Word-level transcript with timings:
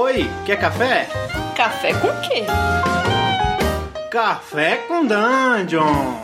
Oi, 0.00 0.30
quer 0.46 0.60
café? 0.60 1.08
Café 1.56 1.92
com 1.94 2.06
quê? 2.20 2.44
Café 4.08 4.76
com 4.86 5.04
Dungeon! 5.04 6.14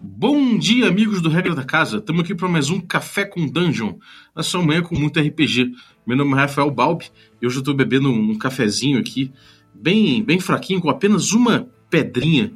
Bom 0.00 0.56
dia, 0.56 0.86
amigos 0.86 1.20
do 1.20 1.28
Regra 1.28 1.56
da 1.56 1.64
Casa. 1.64 1.96
Estamos 1.96 2.22
aqui 2.22 2.32
para 2.32 2.46
mais 2.46 2.70
um 2.70 2.80
Café 2.80 3.24
com 3.24 3.44
Dungeon. 3.48 3.94
Na 4.32 4.44
sua 4.44 4.62
manhã 4.62 4.80
com 4.80 4.96
muito 4.96 5.18
RPG. 5.18 5.72
Meu 6.06 6.16
nome 6.16 6.34
é 6.34 6.36
Rafael 6.36 6.70
Balbi 6.70 7.10
e 7.42 7.46
hoje 7.48 7.56
eu 7.56 7.62
estou 7.62 7.74
bebendo 7.74 8.12
um 8.12 8.38
cafezinho 8.38 9.00
aqui, 9.00 9.32
bem, 9.74 10.22
bem 10.22 10.38
fraquinho, 10.38 10.80
com 10.80 10.88
apenas 10.88 11.32
uma 11.32 11.68
pedrinha 11.90 12.52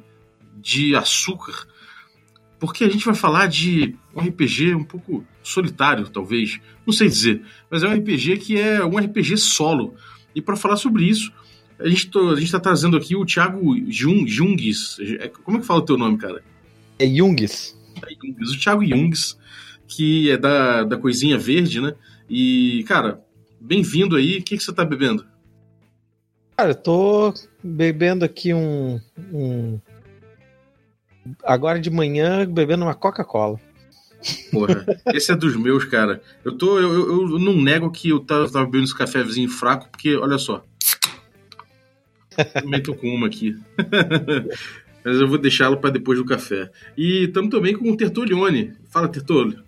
de 0.56 0.94
açúcar. 0.94 1.66
Porque 2.58 2.84
a 2.84 2.88
gente 2.88 3.04
vai 3.04 3.14
falar 3.14 3.46
de 3.46 3.94
um 4.14 4.20
RPG 4.20 4.74
um 4.74 4.84
pouco 4.84 5.24
solitário, 5.42 6.08
talvez. 6.08 6.60
Não 6.86 6.92
sei 6.92 7.08
dizer. 7.08 7.42
Mas 7.70 7.82
é 7.82 7.88
um 7.88 7.94
RPG 7.94 8.38
que 8.38 8.58
é 8.58 8.84
um 8.84 8.98
RPG 8.98 9.36
solo. 9.36 9.94
E 10.34 10.40
para 10.40 10.56
falar 10.56 10.76
sobre 10.76 11.04
isso, 11.04 11.32
a 11.78 11.88
gente 11.88 12.08
está 12.42 12.60
trazendo 12.60 12.96
aqui 12.96 13.16
o 13.16 13.24
Thiago 13.24 13.74
Jung, 13.90 14.26
Jungs. 14.26 14.96
Como 15.42 15.58
é 15.58 15.60
que 15.60 15.66
fala 15.66 15.80
o 15.80 15.84
teu 15.84 15.96
nome, 15.96 16.16
cara? 16.16 16.42
É 16.98 17.06
Jungs. 17.06 17.76
O 17.96 18.58
Thiago 18.58 18.84
Jungs, 18.84 19.36
que 19.86 20.30
é 20.30 20.36
da, 20.36 20.84
da 20.84 20.96
Coisinha 20.96 21.38
Verde, 21.38 21.80
né? 21.80 21.94
E, 22.28 22.84
cara, 22.86 23.20
bem-vindo 23.60 24.16
aí. 24.16 24.38
O 24.38 24.42
que, 24.42 24.56
que 24.56 24.62
você 24.62 24.72
tá 24.72 24.84
bebendo? 24.84 25.26
Cara, 26.56 26.70
eu 26.70 26.74
tô 26.74 27.34
bebendo 27.62 28.24
aqui 28.24 28.54
um, 28.54 29.00
um. 29.32 29.80
Agora 31.42 31.80
de 31.80 31.90
manhã, 31.90 32.46
bebendo 32.46 32.84
uma 32.84 32.94
Coca-Cola. 32.94 33.60
Porra, 34.50 34.86
esse 35.12 35.32
é 35.32 35.36
dos 35.36 35.56
meus, 35.56 35.84
cara. 35.84 36.22
Eu 36.44 36.56
tô. 36.56 36.78
Eu, 36.78 36.92
eu, 36.92 37.30
eu 37.32 37.38
não 37.38 37.60
nego 37.60 37.90
que 37.90 38.08
eu 38.08 38.20
tava, 38.20 38.50
tava 38.50 38.64
bebendo 38.64 38.84
esse 38.84 38.96
cafezinho 38.96 39.48
fraco, 39.48 39.88
porque, 39.90 40.16
olha 40.16 40.38
só. 40.38 40.64
Também 42.54 42.82
tô 42.82 42.94
com 42.94 43.08
uma 43.08 43.26
aqui. 43.26 43.56
Mas 45.04 45.20
eu 45.20 45.28
vou 45.28 45.36
deixá-lo 45.36 45.76
para 45.76 45.90
depois 45.90 46.18
do 46.18 46.24
café. 46.24 46.70
E 46.96 47.24
estamos 47.24 47.50
também 47.50 47.76
com 47.76 47.90
o 47.90 47.96
Tertulione. 47.96 48.72
Fala, 48.88 49.06
Tertulio. 49.06 49.62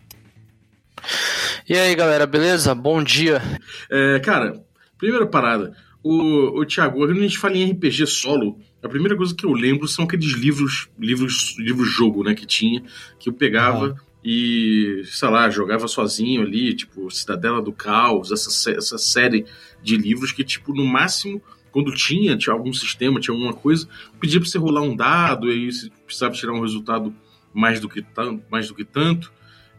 E 1.69 1.75
aí, 1.75 1.95
galera, 1.95 2.27
beleza? 2.27 2.75
Bom 2.75 3.03
dia. 3.03 3.43
É, 3.91 4.19
cara, 4.21 4.65
primeira 4.97 5.27
parada. 5.27 5.77
O, 6.03 6.61
o 6.61 6.65
Thiago, 6.65 6.99
quando 6.99 7.11
a 7.11 7.15
gente 7.15 7.39
fala 7.39 7.57
em 7.57 7.71
RPG 7.71 8.07
solo, 8.07 8.59
a 8.83 8.89
primeira 8.89 9.17
coisa 9.17 9.35
que 9.35 9.45
eu 9.45 9.53
lembro 9.53 9.89
são 9.89 10.05
aqueles 10.05 10.33
livros, 10.33 10.89
livros, 10.99 11.57
livros 11.59 11.89
jogo, 11.89 12.23
né, 12.23 12.35
que 12.35 12.47
tinha, 12.47 12.83
que 13.19 13.29
eu 13.29 13.33
pegava 13.33 13.97
e, 14.25 15.03
sei 15.07 15.29
lá, 15.29 15.49
jogava 15.51 15.87
sozinho 15.87 16.43
ali, 16.43 16.75
tipo, 16.75 17.11
Cidadela 17.11 17.63
do 17.63 17.73
Caos, 17.73 18.33
essa, 18.33 18.71
essa 18.71 18.99
série 18.99 19.47
de 19.83 19.97
livros 19.97 20.33
que, 20.33 20.45
tipo, 20.45 20.75
no 20.75 20.85
máximo 20.85 21.41
quando 21.77 21.93
tinha, 21.95 22.39
tinha 22.39 22.55
algum 22.55 22.73
sistema, 22.73 23.21
tinha 23.21 23.35
alguma 23.35 23.53
coisa, 23.53 23.87
pedia 24.19 24.41
para 24.41 24.49
você 24.49 24.57
rolar 24.57 24.81
um 24.81 24.97
dado, 24.97 25.53
e 25.53 25.53
aí 25.53 25.71
você 25.71 25.91
precisava 26.07 26.33
tirar 26.33 26.55
um 26.55 26.63
resultado 26.63 27.15
mais 27.53 27.81
do 27.81 27.87
que, 27.87 28.03
mais 28.51 28.69
do 28.69 28.75
que 28.75 28.83
tanto. 28.83 29.31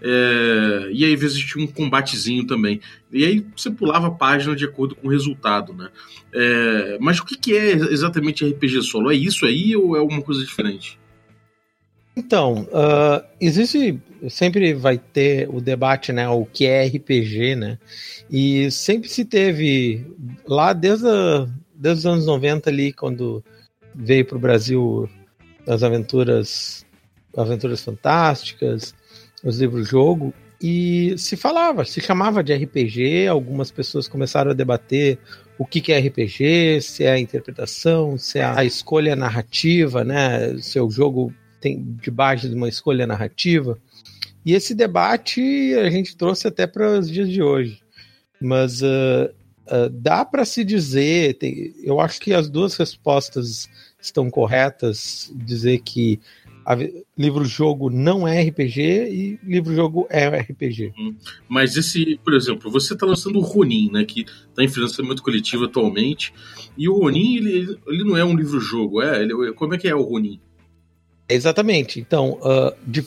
É, 0.02 0.90
e 0.92 1.04
aí 1.06 1.18
tinha 1.18 1.64
um 1.64 1.68
combatezinho 1.68 2.46
também. 2.46 2.80
E 3.12 3.26
aí 3.26 3.46
você 3.56 3.72
pulava 3.72 4.08
a 4.08 4.12
página 4.12 4.56
de 4.56 4.66
acordo 4.66 4.96
com 4.96 5.08
o 5.08 5.12
resultado, 5.12 5.74
né? 5.74 5.90
É, 6.34 6.98
mas 7.00 7.20
o 7.20 7.26
que, 7.26 7.38
que 7.38 7.56
é 7.56 7.72
exatamente 7.72 8.46
RPG 8.46 8.84
solo? 8.84 9.12
É 9.12 9.16
isso 9.16 9.46
aí 9.46 9.76
ou 9.76 9.96
é 9.96 10.00
alguma 10.00 10.22
coisa 10.22 10.44
diferente? 10.44 11.00
Então, 12.18 12.68
uh, 12.72 13.24
existe. 13.40 14.00
Sempre 14.28 14.74
vai 14.74 14.98
ter 14.98 15.48
o 15.48 15.62
debate, 15.62 16.12
né? 16.12 16.28
O 16.28 16.44
que 16.44 16.66
é 16.66 16.88
RPG, 16.88 17.56
né? 17.56 17.78
E 18.32 18.72
sempre 18.72 19.08
se 19.08 19.24
teve, 19.24 20.04
lá 20.48 20.74
desde 20.74 21.08
a, 21.08 21.48
desde 21.76 22.00
os 22.00 22.06
anos 22.08 22.26
90 22.26 22.68
ali, 22.68 22.92
quando 22.92 23.44
veio 23.94 24.26
para 24.26 24.38
o 24.38 24.42
Brasil 24.42 25.08
as 25.68 25.84
aventuras, 25.84 26.84
aventuras 27.36 27.84
fantásticas, 27.84 28.96
os 29.44 29.60
livros-jogo, 29.60 30.34
e 30.62 31.16
se 31.18 31.36
falava, 31.36 31.86
se 31.86 32.02
chamava 32.02 32.44
de 32.44 32.54
RPG, 32.54 33.28
algumas 33.28 33.70
pessoas 33.70 34.08
começaram 34.08 34.52
a 34.52 34.56
debater 34.56 35.20
o 35.58 35.66
que, 35.66 35.92
é 35.92 36.00
RPG, 36.00 36.82
se 36.82 37.04
é 37.04 37.12
a 37.12 37.20
interpretação, 37.20 38.18
se 38.18 38.40
é 38.40 38.44
a 38.44 38.66
escolha 38.66 39.16
narrativa, 39.16 40.04
né? 40.04 40.58
Se 40.60 40.80
o 40.80 40.90
jogo 40.90 41.34
tem 41.62 41.84
de 42.02 42.10
base 42.10 42.50
de 42.50 42.56
uma 42.56 42.70
escolha 42.70 43.06
narrativa. 43.06 43.78
E 44.46 44.54
esse 44.54 44.74
debate 44.74 45.42
a 45.76 45.90
gente 45.90 46.16
trouxe 46.16 46.48
até 46.48 46.66
para 46.66 47.00
os 47.00 47.10
dias 47.10 47.30
de 47.30 47.42
hoje. 47.42 47.80
Mas 48.40 48.82
uh, 48.82 49.30
Uh, 49.68 49.90
dá 49.90 50.24
para 50.24 50.46
se 50.46 50.64
dizer, 50.64 51.34
tem, 51.34 51.76
eu 51.84 52.00
acho 52.00 52.22
que 52.22 52.34
as 52.34 52.50
duas 52.50 52.78
respostas 52.78 53.68
estão 54.02 54.30
corretas, 54.30 55.30
dizer 55.36 55.80
que 55.80 56.22
livro-jogo 57.18 57.90
não 57.90 58.28
é 58.28 58.42
RPG 58.42 58.82
e 58.82 59.40
livro-jogo 59.44 60.08
é 60.10 60.28
RPG. 60.28 60.94
Hum. 60.98 61.16
Mas 61.48 61.78
esse, 61.78 62.20
por 62.24 62.34
exemplo, 62.34 62.70
você 62.70 62.94
está 62.94 63.06
lançando 63.06 63.40
o 63.40 63.42
Ronin, 63.42 63.90
né, 63.92 64.04
que 64.04 64.22
está 64.22 64.64
em 64.64 64.68
financiamento 64.68 65.24
coletivo 65.24 65.66
atualmente, 65.66 66.34
e 66.78 66.90
o 66.90 66.98
Ronin, 66.98 67.38
ele, 67.38 67.78
ele 67.88 68.04
não 68.04 68.18
é 68.18 68.26
um 68.26 68.36
livro-jogo, 68.36 69.02
é? 69.02 69.22
Ele, 69.22 69.54
como 69.54 69.76
é 69.76 69.78
que 69.78 69.88
é 69.88 69.96
o 69.96 70.02
Ronin? 70.02 70.40
Exatamente. 71.30 72.00
Então, 72.00 72.40
uh, 72.42 72.76
de, 72.86 73.02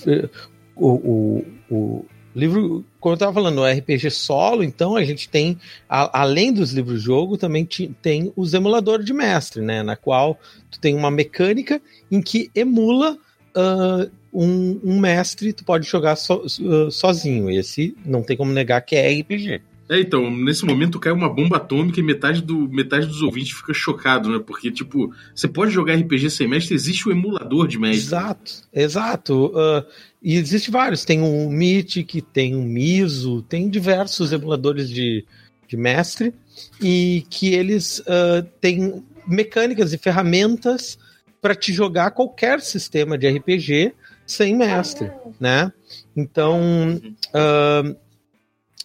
o, 0.76 0.88
o, 0.88 1.44
o 1.70 2.04
livro, 2.34 2.84
como 2.98 3.12
eu 3.12 3.14
estava 3.14 3.32
falando, 3.32 3.60
o 3.60 3.66
RPG 3.66 4.10
solo, 4.10 4.62
então 4.62 4.96
a 4.96 5.04
gente 5.04 5.28
tem, 5.28 5.58
a, 5.88 6.20
além 6.22 6.52
dos 6.52 6.72
livros-jogo, 6.72 7.36
também 7.36 7.66
tem 8.00 8.32
os 8.36 8.54
emuladores 8.54 9.04
de 9.04 9.12
mestre, 9.12 9.60
né? 9.62 9.82
Na 9.82 9.96
qual 9.96 10.38
tu 10.70 10.80
tem 10.80 10.94
uma 10.94 11.10
mecânica 11.10 11.80
em 12.10 12.22
que 12.22 12.50
emula 12.54 13.18
uh, 13.56 14.10
um, 14.32 14.80
um, 14.84 15.00
mestre, 15.00 15.52
tu 15.52 15.64
pode 15.64 15.86
jogar 15.86 16.16
so, 16.16 16.44
uh, 16.44 16.90
sozinho. 16.90 17.50
Esse 17.50 17.96
não 18.04 18.22
tem 18.22 18.36
como 18.36 18.52
negar 18.52 18.80
que 18.82 18.96
é 18.96 19.20
RPG. 19.20 19.62
É, 19.90 19.98
então, 19.98 20.30
nesse 20.30 20.64
momento 20.64 21.00
cai 21.00 21.10
uma 21.10 21.28
bomba 21.28 21.56
atômica 21.56 21.98
e 21.98 22.02
metade, 22.02 22.40
do, 22.40 22.68
metade 22.68 23.06
dos 23.06 23.22
ouvintes 23.22 23.56
fica 23.56 23.74
chocado, 23.74 24.30
né? 24.30 24.40
Porque, 24.46 24.70
tipo, 24.70 25.12
você 25.34 25.48
pode 25.48 25.72
jogar 25.72 25.96
RPG 25.96 26.30
sem 26.30 26.46
mestre, 26.46 26.76
existe 26.76 27.08
o 27.08 27.10
emulador 27.10 27.66
de 27.66 27.76
mestre. 27.76 28.06
Exato, 28.06 28.52
exato. 28.72 29.46
Uh, 29.46 29.84
e 30.22 30.36
existe 30.36 30.70
vários. 30.70 31.04
Tem 31.04 31.20
o 31.20 31.50
Mythic, 31.50 32.22
tem 32.22 32.54
o 32.54 32.62
Miso, 32.62 33.42
tem 33.42 33.68
diversos 33.68 34.30
emuladores 34.32 34.88
de, 34.88 35.24
de 35.66 35.76
mestre 35.76 36.32
e 36.80 37.26
que 37.28 37.52
eles 37.52 37.98
uh, 37.98 38.46
têm 38.60 39.02
mecânicas 39.26 39.92
e 39.92 39.98
ferramentas 39.98 40.99
para 41.40 41.54
te 41.54 41.72
jogar 41.72 42.10
qualquer 42.10 42.60
sistema 42.60 43.16
de 43.16 43.28
RPG 43.28 43.94
sem 44.26 44.54
mestre, 44.56 45.10
né? 45.40 45.72
Então, 46.14 47.00
uh, 47.34 47.96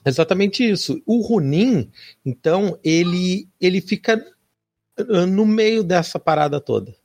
Exatamente 0.05 0.63
isso. 0.63 1.01
O 1.03 1.21
Ronin, 1.21 1.89
então, 2.23 2.77
ele, 2.83 3.49
ele 3.59 3.81
fica 3.81 4.23
ah, 4.97 5.25
no 5.25 5.45
meio 5.45 5.83
dessa 5.83 6.19
parada 6.19 6.61
toda. 6.61 6.95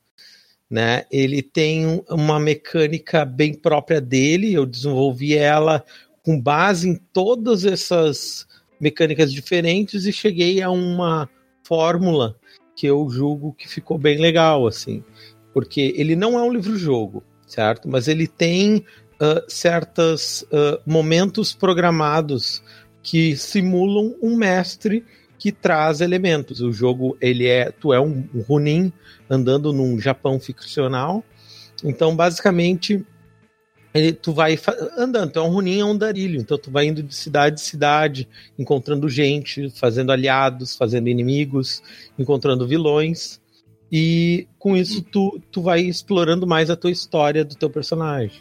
Né? 0.68 1.04
Ele 1.10 1.42
tem 1.42 2.04
uma 2.08 2.38
mecânica 2.38 3.24
bem 3.24 3.54
própria 3.54 4.00
dele, 4.00 4.52
eu 4.52 4.66
desenvolvi 4.66 5.34
ela 5.34 5.82
com 6.22 6.38
base 6.38 6.88
em 6.88 6.94
todas 6.94 7.64
essas 7.64 8.46
mecânicas 8.78 9.32
diferentes 9.32 10.04
e 10.04 10.12
cheguei 10.12 10.62
a 10.62 10.70
uma 10.70 11.28
fórmula 11.64 12.36
que 12.76 12.86
eu 12.86 13.08
julgo 13.10 13.54
que 13.54 13.66
ficou 13.66 13.98
bem 13.98 14.18
legal, 14.18 14.66
assim. 14.66 15.02
Porque 15.52 15.94
ele 15.96 16.14
não 16.14 16.38
é 16.38 16.42
um 16.42 16.52
livro-jogo, 16.52 17.22
certo? 17.46 17.88
Mas 17.88 18.08
ele 18.08 18.26
tem 18.26 18.84
uh, 19.20 19.42
certos 19.48 20.42
uh, 20.42 20.80
momentos 20.86 21.52
programados 21.52 22.62
que 23.02 23.36
simulam 23.36 24.14
um 24.22 24.36
mestre 24.36 25.04
que 25.38 25.50
traz 25.50 26.00
elementos. 26.00 26.60
O 26.60 26.72
jogo, 26.72 27.16
ele 27.20 27.46
é, 27.46 27.70
tu 27.70 27.92
é 27.94 28.00
um, 28.00 28.28
um 28.34 28.42
Ronin 28.42 28.92
andando 29.28 29.72
num 29.72 29.98
Japão 29.98 30.38
ficcional. 30.38 31.24
Então, 31.82 32.14
basicamente, 32.14 33.04
ele, 33.94 34.12
tu 34.12 34.32
vai 34.34 34.58
andando. 34.98 35.30
Então, 35.30 35.48
um 35.48 35.50
Ronin 35.50 35.80
é 35.80 35.84
um 35.84 35.96
darilho. 35.96 36.40
Então, 36.40 36.58
tu 36.58 36.70
vai 36.70 36.86
indo 36.86 37.02
de 37.02 37.14
cidade 37.14 37.60
em 37.60 37.64
cidade, 37.64 38.28
encontrando 38.58 39.08
gente, 39.08 39.70
fazendo 39.70 40.12
aliados, 40.12 40.76
fazendo 40.76 41.08
inimigos, 41.08 41.82
encontrando 42.18 42.68
vilões. 42.68 43.39
E 43.90 44.46
com 44.58 44.76
isso, 44.76 45.02
tu, 45.02 45.40
tu 45.50 45.62
vai 45.62 45.80
explorando 45.80 46.46
mais 46.46 46.70
a 46.70 46.76
tua 46.76 46.90
história 46.90 47.44
do 47.44 47.54
teu 47.54 47.68
personagem. 47.68 48.38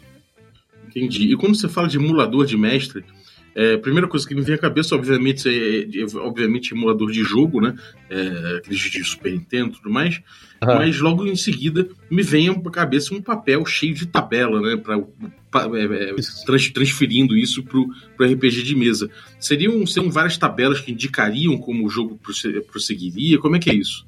Entendi. 0.88 1.32
E 1.32 1.36
quando 1.36 1.56
você 1.56 1.68
fala 1.68 1.88
de 1.88 1.96
emulador 1.96 2.46
de 2.46 2.56
mestre, 2.56 3.04
É, 3.52 3.74
a 3.74 3.78
primeira 3.78 4.06
coisa 4.06 4.26
que 4.26 4.34
me 4.34 4.42
vem 4.42 4.54
à 4.54 4.58
cabeça, 4.58 4.94
obviamente, 4.94 5.48
é, 5.48 5.80
é, 5.80 6.02
é 6.02 6.16
obviamente 6.18 6.72
emulador 6.72 7.10
de 7.10 7.22
jogo, 7.24 7.60
né? 7.60 7.74
É, 8.08 8.58
aqueles 8.58 8.78
de 8.78 9.02
Super 9.02 9.32
Nintendo 9.32 9.70
e 9.70 9.72
tudo 9.72 9.90
mais. 9.90 10.20
Uhum. 10.62 10.76
Mas 10.76 11.00
logo 11.00 11.26
em 11.26 11.34
seguida 11.34 11.88
me 12.08 12.22
vem 12.22 12.48
à 12.48 12.70
cabeça 12.70 13.12
um 13.12 13.20
papel 13.20 13.66
cheio 13.66 13.92
de 13.92 14.06
tabela, 14.06 14.60
né? 14.60 14.76
Pra, 14.76 15.00
pra 15.50 15.68
é, 15.76 16.10
é 16.10 16.14
trans, 16.46 16.70
transferindo 16.70 17.36
isso 17.36 17.64
pro, 17.64 17.88
pro 18.16 18.24
RPG 18.24 18.62
de 18.62 18.76
mesa. 18.76 19.10
Seriam, 19.40 19.84
seriam 19.84 20.12
várias 20.12 20.38
tabelas 20.38 20.80
que 20.80 20.92
indicariam 20.92 21.58
como 21.58 21.84
o 21.84 21.90
jogo 21.90 22.20
prosseguiria? 22.70 23.38
Como 23.38 23.56
é 23.56 23.58
que 23.58 23.70
é 23.70 23.74
isso? 23.74 24.06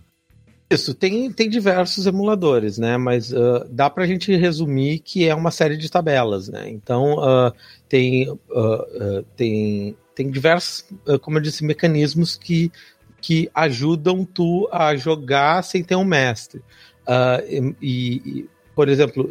Isso, 0.73 0.95
tem, 0.95 1.31
tem 1.31 1.51
diversos 1.51 2.07
emuladores, 2.07 2.79
né? 2.79 2.97
Mas 2.97 3.33
uh, 3.33 3.67
dá 3.69 3.91
para 3.91 4.05
a 4.05 4.07
gente 4.07 4.35
resumir 4.35 5.01
que 5.01 5.29
é 5.29 5.35
uma 5.35 5.51
série 5.51 5.77
de 5.77 5.91
tabelas, 5.91 6.49
né? 6.49 6.69
Então, 6.69 7.19
uh, 7.19 7.53
tem, 7.89 8.31
uh, 8.31 9.23
tem, 9.37 9.97
tem 10.15 10.31
diversos, 10.31 10.87
como 11.21 11.39
eu 11.39 11.43
disse, 11.43 11.65
mecanismos 11.65 12.37
que, 12.37 12.73
que 13.21 13.51
ajudam 13.55 14.25
tu 14.25 14.69
a 14.73 14.97
jogar 14.97 15.63
sem 15.63 15.85
ter 15.85 15.97
um 15.97 16.05
mestre. 16.05 16.63
E, 17.49 17.75
e, 17.83 18.49
por 18.75 18.89
exemplo, 18.89 19.29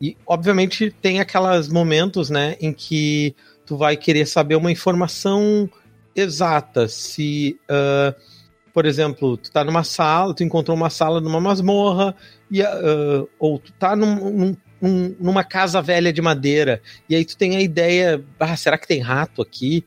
e 0.00 0.16
obviamente 0.26 0.90
tem 0.90 1.20
aqueles 1.20 1.68
momentos, 1.68 2.28
né, 2.28 2.56
em 2.60 2.72
que 2.72 3.34
tu 3.64 3.76
vai 3.76 3.96
querer 3.96 4.26
saber 4.26 4.56
uma 4.56 4.70
informação 4.72 5.70
exata, 6.14 6.88
se... 6.88 7.58
Uh, 7.70 8.37
por 8.72 8.86
exemplo, 8.86 9.36
tu 9.36 9.50
tá 9.50 9.64
numa 9.64 9.84
sala, 9.84 10.34
tu 10.34 10.42
encontrou 10.42 10.76
uma 10.76 10.90
sala 10.90 11.20
numa 11.20 11.40
masmorra, 11.40 12.14
e, 12.50 12.62
uh, 12.62 13.28
ou 13.38 13.58
tu 13.58 13.72
tá 13.72 13.94
num, 13.94 14.56
num, 14.80 15.16
numa 15.18 15.44
casa 15.44 15.82
velha 15.82 16.12
de 16.12 16.22
madeira, 16.22 16.80
e 17.08 17.14
aí 17.14 17.24
tu 17.24 17.36
tem 17.36 17.56
a 17.56 17.60
ideia, 17.60 18.24
ah, 18.38 18.56
será 18.56 18.78
que 18.78 18.86
tem 18.86 19.00
rato 19.00 19.42
aqui? 19.42 19.84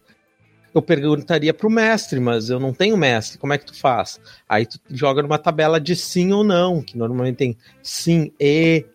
Eu 0.73 0.81
perguntaria 0.81 1.53
pro 1.53 1.69
mestre, 1.69 2.19
mas 2.19 2.49
eu 2.49 2.59
não 2.59 2.73
tenho 2.73 2.95
mestre, 2.95 3.37
como 3.37 3.53
é 3.53 3.57
que 3.57 3.65
tu 3.65 3.77
faz? 3.77 4.19
Aí 4.47 4.65
tu 4.65 4.79
joga 4.89 5.21
numa 5.21 5.37
tabela 5.37 5.81
de 5.81 5.95
sim 5.95 6.31
ou 6.31 6.43
não, 6.43 6.81
que 6.81 6.97
normalmente 6.97 7.37
tem 7.37 7.57
sim 7.83 8.31
e, 8.39 8.85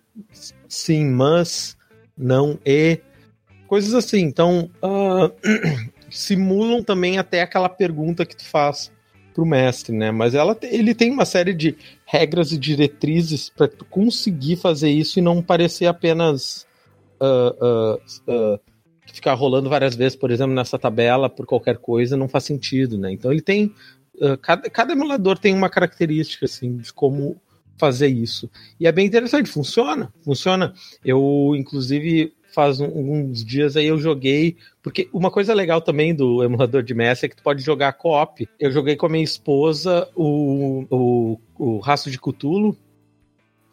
sim, 0.68 1.06
mas, 1.06 1.76
não 2.16 2.58
e, 2.64 3.00
coisas 3.66 3.94
assim. 3.94 4.20
Então, 4.20 4.70
uh, 4.82 5.30
simulam 6.10 6.82
também 6.82 7.18
até 7.18 7.42
aquela 7.42 7.68
pergunta 7.68 8.24
que 8.24 8.36
tu 8.36 8.44
faz 8.44 8.90
pro 9.36 9.44
mestre, 9.44 9.94
né? 9.94 10.10
Mas 10.10 10.34
ela, 10.34 10.56
ele 10.62 10.94
tem 10.94 11.10
uma 11.10 11.26
série 11.26 11.52
de 11.52 11.76
regras 12.06 12.52
e 12.52 12.58
diretrizes 12.58 13.50
para 13.50 13.68
conseguir 13.90 14.56
fazer 14.56 14.88
isso 14.88 15.18
e 15.18 15.22
não 15.22 15.42
parecer 15.42 15.84
apenas 15.84 16.66
uh, 17.20 17.92
uh, 17.92 18.54
uh, 18.54 18.60
ficar 19.12 19.34
rolando 19.34 19.68
várias 19.68 19.94
vezes, 19.94 20.16
por 20.16 20.30
exemplo, 20.30 20.54
nessa 20.54 20.78
tabela 20.78 21.28
por 21.28 21.44
qualquer 21.44 21.76
coisa, 21.76 22.16
não 22.16 22.30
faz 22.30 22.44
sentido, 22.44 22.96
né? 22.96 23.12
Então 23.12 23.30
ele 23.30 23.42
tem 23.42 23.74
cada, 24.40 24.70
cada 24.70 24.94
emulador 24.94 25.38
tem 25.38 25.52
uma 25.52 25.68
característica 25.68 26.46
assim 26.46 26.78
de 26.78 26.90
como 26.90 27.36
fazer 27.76 28.08
isso. 28.08 28.50
E 28.80 28.86
é 28.86 28.92
bem 28.92 29.06
interessante, 29.06 29.50
funciona, 29.50 30.10
funciona. 30.22 30.72
Eu, 31.04 31.52
inclusive, 31.54 32.32
faz 32.56 32.80
uns 32.80 33.44
dias 33.44 33.76
aí 33.76 33.86
eu 33.86 33.98
joguei. 33.98 34.56
Porque 34.82 35.10
uma 35.12 35.30
coisa 35.30 35.52
legal 35.52 35.82
também 35.82 36.14
do 36.14 36.42
emulador 36.42 36.82
de 36.82 36.94
Messi 36.94 37.26
é 37.26 37.28
que 37.28 37.36
tu 37.36 37.42
pode 37.42 37.62
jogar 37.62 37.92
co-op. 37.92 38.48
Eu 38.58 38.72
joguei 38.72 38.96
com 38.96 39.04
a 39.04 39.10
minha 39.10 39.22
esposa 39.22 40.08
o, 40.16 40.86
o, 40.90 41.40
o 41.58 41.78
Rastro 41.80 42.10
de 42.10 42.18
Cthulhu 42.18 42.74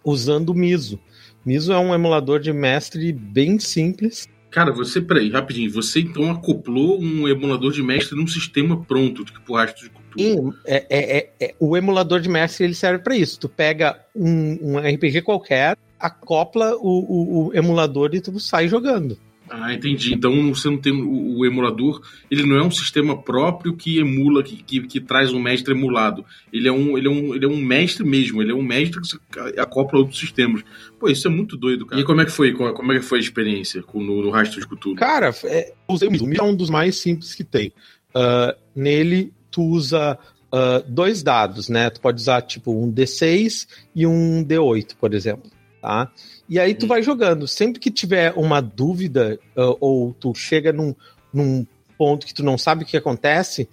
usando 0.04 0.50
o 0.50 0.54
Miso. 0.54 1.00
Miso 1.46 1.72
é 1.72 1.80
um 1.80 1.94
emulador 1.94 2.42
de 2.42 2.52
mestre 2.52 3.14
bem 3.14 3.58
simples. 3.58 4.28
Cara, 4.52 4.72
você, 4.72 5.02
peraí, 5.02 5.30
rapidinho, 5.30 5.72
você 5.72 6.02
então 6.02 6.30
acoplou 6.30 7.02
um 7.02 7.28
emulador 7.28 7.72
de 7.72 7.82
mestre 7.82 8.18
num 8.18 8.28
sistema 8.28 8.84
pronto, 8.84 9.24
tipo 9.24 9.56
Rastro 9.56 9.88
de 9.88 9.90
Cthulhu. 10.14 10.54
É, 10.66 10.86
é, 10.90 11.18
é, 11.18 11.30
é, 11.40 11.56
o 11.60 11.76
emulador 11.76 12.20
de 12.20 12.30
mestre 12.30 12.66
ele 12.66 12.74
serve 12.74 13.04
para 13.04 13.16
isso. 13.16 13.40
Tu 13.40 13.50
pega 13.50 14.00
um, 14.16 14.58
um 14.62 14.78
RPG 14.78 15.22
qualquer, 15.22 15.78
acopla 16.00 16.76
o, 16.76 16.80
o, 16.80 17.48
o 17.48 17.54
emulador 17.54 18.14
e 18.14 18.22
tu 18.22 18.40
sai 18.40 18.68
jogando. 18.68 19.18
Ah, 19.50 19.72
entendi. 19.72 20.16
Então 20.16 20.52
você 20.54 20.68
não 20.68 20.78
tem 20.78 20.92
o, 20.92 21.38
o, 21.38 21.46
emulador, 21.46 22.02
ele 22.32 22.44
não 22.44 22.58
é 22.58 22.64
um 22.64 22.72
sistema 22.72 23.22
próprio 23.22 23.76
que 23.76 24.00
emula, 24.00 24.42
que, 24.42 24.56
que, 24.64 24.82
que, 24.88 25.00
traz 25.00 25.32
um 25.32 25.40
mestre 25.40 25.74
emulado. 25.74 26.26
Ele 26.52 26.68
é 26.68 26.72
um, 26.72 26.98
ele, 26.98 27.08
é 27.08 27.12
um, 27.12 27.36
ele 27.36 27.46
é 27.46 27.48
um 27.48 27.58
mestre 27.58 28.04
mesmo, 28.04 28.42
ele 28.42 28.52
é 28.52 28.56
um 28.56 28.64
mestre 28.64 29.00
que 29.02 29.60
acopla 29.60 30.00
outros 30.00 30.20
sistemas. 30.20 30.64
Pô, 31.00 31.08
isso 31.08 31.28
é 31.28 31.30
muito 31.32 31.56
doido, 31.56 31.86
cara. 31.86 32.02
E 32.02 32.06
como 32.06 32.22
é 32.22 32.26
que 32.26 32.32
foi? 32.32 32.54
Como 32.54 32.92
é 32.92 33.00
que 33.00 33.06
foi 33.06 33.20
a 33.20 33.22
experiência 33.22 33.84
com, 33.84 34.02
no, 34.02 34.24
no 34.24 34.32
Rastro 34.32 34.60
de 34.60 34.68
Cthulhu? 34.68 34.96
Cara, 34.96 35.32
é, 35.44 35.74
usei 35.88 36.10
o 36.10 36.34
é 36.34 36.44
um 36.44 36.56
dos 36.56 36.72
mais 36.72 36.96
simples 36.96 37.36
que 37.36 37.44
tem. 37.44 37.72
Uh, 38.16 38.58
nele, 38.76 39.32
tu 39.54 39.62
usa 39.62 40.18
uh, 40.52 40.84
dois 40.90 41.24
dados, 41.24 41.70
né? 41.70 41.90
Tu 41.90 42.02
pode 42.02 42.20
usar 42.20 42.42
tipo 42.42 42.72
um 42.72 42.92
D6 42.92 43.68
e 43.96 44.06
um 44.06 44.44
D8, 44.44 44.96
por 45.00 45.14
exemplo 45.14 45.50
tá? 45.84 46.10
E 46.48 46.58
aí 46.58 46.74
tu 46.74 46.84
uhum. 46.84 46.88
vai 46.88 47.04
jogando. 47.04 47.46
Sempre 47.46 47.82
que 47.82 47.92
tiver 47.92 48.34
uma 48.38 48.62
dúvida 48.62 49.38
uh, 49.58 49.76
ou 49.82 50.14
tu 50.14 50.34
chega 50.34 50.72
num, 50.72 50.96
num 51.34 51.68
ponto 51.98 52.26
que 52.26 52.34
tu 52.34 52.42
não 52.42 52.58
sabe 52.58 52.84
o 52.84 52.88
que 52.88 52.96
acontece, 52.96 53.68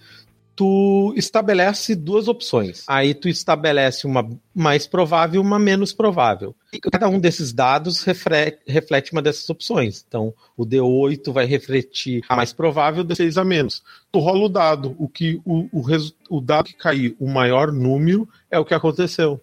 tu 0.61 1.15
estabelece 1.17 1.97
duas 1.97 2.29
opções. 2.29 2.85
Aí 2.87 3.15
tu 3.15 3.31
estabelece 3.31 4.07
uma 4.07 4.29
mais 4.55 4.87
provável 4.87 5.41
e 5.41 5.47
uma 5.47 5.59
menos 5.59 5.91
provável. 5.91 6.55
E 6.71 6.79
cada 6.79 7.09
um 7.09 7.19
desses 7.19 7.51
dados 7.51 8.03
reflete 8.03 9.11
uma 9.11 9.23
dessas 9.23 9.49
opções. 9.49 10.05
Então, 10.07 10.35
o 10.59 10.67
D8 10.67 11.33
vai 11.33 11.47
refletir 11.47 12.23
a 12.29 12.37
mais 12.37 12.53
provável, 12.53 13.03
o 13.03 13.07
D6 13.07 13.41
a 13.41 13.43
menos. 13.43 13.83
Tu 14.12 14.19
rola 14.19 14.45
o 14.45 14.49
dado, 14.51 14.95
o 14.99 15.09
que 15.09 15.41
o, 15.47 15.67
o, 15.73 15.83
o 16.29 16.41
dado 16.43 16.67
que 16.67 16.75
cair 16.75 17.17
o 17.19 17.27
maior 17.27 17.73
número 17.73 18.29
é 18.51 18.59
o 18.59 18.65
que 18.65 18.75
aconteceu. 18.75 19.41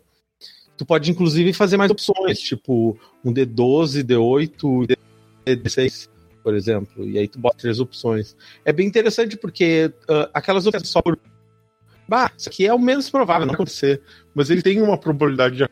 Tu 0.78 0.86
pode, 0.86 1.10
inclusive, 1.10 1.52
fazer 1.52 1.78
mais 1.78 1.90
opções, 1.90 2.40
tipo 2.40 2.96
um 3.25 3.34
D12, 3.34 4.04
D8, 4.04 4.96
D6, 5.48 6.10
por 6.47 6.55
exemplo. 6.55 7.05
E 7.05 7.19
aí 7.19 7.27
tu 7.27 7.38
bota 7.38 7.57
três 7.57 7.77
opções. 7.77 8.33
É 8.63 8.71
bem 8.71 8.88
interessante 8.88 9.35
porque 9.35 9.91
uh, 10.09 10.29
aquelas 10.33 10.65
opções 10.65 10.88
só 10.88 11.01
por. 11.01 11.19
Bah, 12.07 12.31
isso 12.38 12.47
aqui 12.47 12.65
é 12.65 12.73
o 12.73 12.79
menos 12.79 13.09
provável 13.09 13.45
não 13.45 13.53
acontecer. 13.53 14.01
Mas 14.33 14.49
ele 14.49 14.61
tem 14.61 14.81
uma 14.81 14.97
probabilidade 14.97 15.57
de 15.57 15.65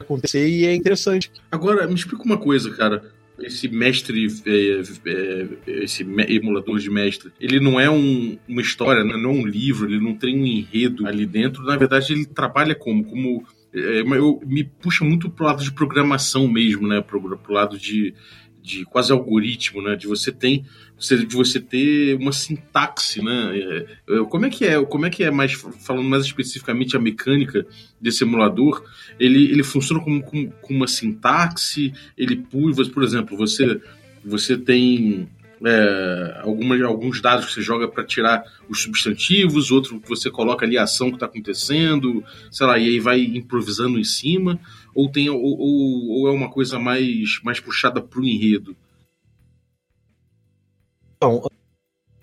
acontecer 0.00 0.48
e 0.48 0.66
é 0.66 0.74
interessante. 0.74 1.30
Agora, 1.48 1.86
me 1.86 1.94
explica 1.94 2.24
uma 2.24 2.38
coisa, 2.38 2.74
cara 2.74 3.14
esse 3.38 3.68
mestre, 3.68 4.26
é, 4.46 4.80
é, 5.10 5.84
esse 5.84 6.02
emulador 6.02 6.78
de 6.78 6.88
mestre, 6.88 7.30
ele 7.38 7.60
não 7.60 7.78
é 7.78 7.88
um, 7.90 8.38
uma 8.48 8.62
história, 8.62 9.04
não 9.04 9.12
é 9.12 9.32
um 9.34 9.46
livro, 9.46 9.86
ele 9.86 10.00
não 10.00 10.14
tem 10.14 10.40
um 10.40 10.46
enredo 10.46 11.06
ali 11.06 11.26
dentro. 11.26 11.62
Na 11.62 11.76
verdade, 11.76 12.14
ele 12.14 12.24
trabalha 12.24 12.74
como? 12.74 13.04
Como 13.04 13.44
é, 13.74 14.00
eu, 14.00 14.40
me 14.46 14.64
puxa 14.64 15.04
muito 15.04 15.28
pro 15.28 15.44
lado 15.44 15.62
de 15.62 15.70
programação 15.70 16.48
mesmo, 16.48 16.88
né? 16.88 17.02
Pro, 17.02 17.20
pro 17.36 17.52
lado 17.52 17.78
de, 17.78 18.14
de 18.66 18.84
quase 18.84 19.12
algoritmo, 19.12 19.80
né? 19.80 19.94
De 19.94 20.08
você 20.08 20.32
tem 20.32 20.64
de 20.98 21.36
você 21.36 21.60
ter 21.60 22.16
uma 22.16 22.32
sintaxe, 22.32 23.22
né? 23.22 23.56
É, 23.56 23.86
é, 24.08 24.24
como 24.24 24.44
é 24.44 24.50
que 24.50 24.64
é? 24.64 24.82
Como 24.84 25.06
é 25.06 25.10
que 25.10 25.22
é 25.22 25.30
mais 25.30 25.52
falando 25.52 26.08
mais 26.08 26.24
especificamente 26.24 26.96
a 26.96 27.00
mecânica 27.00 27.64
desse 28.00 28.24
emulador? 28.24 28.82
Ele, 29.20 29.44
ele 29.52 29.62
funciona 29.62 30.02
como, 30.02 30.20
como, 30.22 30.50
como 30.60 30.78
uma 30.78 30.88
sintaxe? 30.88 31.92
Ele 32.18 32.36
pula, 32.36 32.74
por 32.90 33.04
exemplo, 33.04 33.36
você 33.36 33.80
você 34.24 34.56
tem 34.56 35.28
é, 35.64 36.40
algumas, 36.42 36.82
alguns 36.82 37.20
dados 37.20 37.46
que 37.46 37.52
você 37.52 37.62
joga 37.62 37.86
para 37.86 38.04
tirar 38.04 38.42
os 38.68 38.82
substantivos, 38.82 39.70
outro 39.70 40.00
que 40.00 40.08
você 40.08 40.30
coloca 40.30 40.66
ali 40.66 40.76
a 40.76 40.82
ação 40.82 41.08
que 41.08 41.16
está 41.16 41.26
acontecendo, 41.26 42.24
sei 42.50 42.66
lá, 42.66 42.78
e 42.78 42.88
aí 42.88 43.00
vai 43.00 43.20
improvisando 43.20 43.98
em 43.98 44.04
cima, 44.04 44.58
ou 44.96 45.10
tem 45.10 45.28
ou, 45.28 45.38
ou, 45.40 46.08
ou 46.20 46.28
é 46.28 46.32
uma 46.32 46.50
coisa 46.50 46.78
mais, 46.78 47.40
mais 47.44 47.60
puxada 47.60 48.00
para 48.00 48.18
o 48.18 48.24
enredo? 48.24 48.74
Bom, 51.20 51.46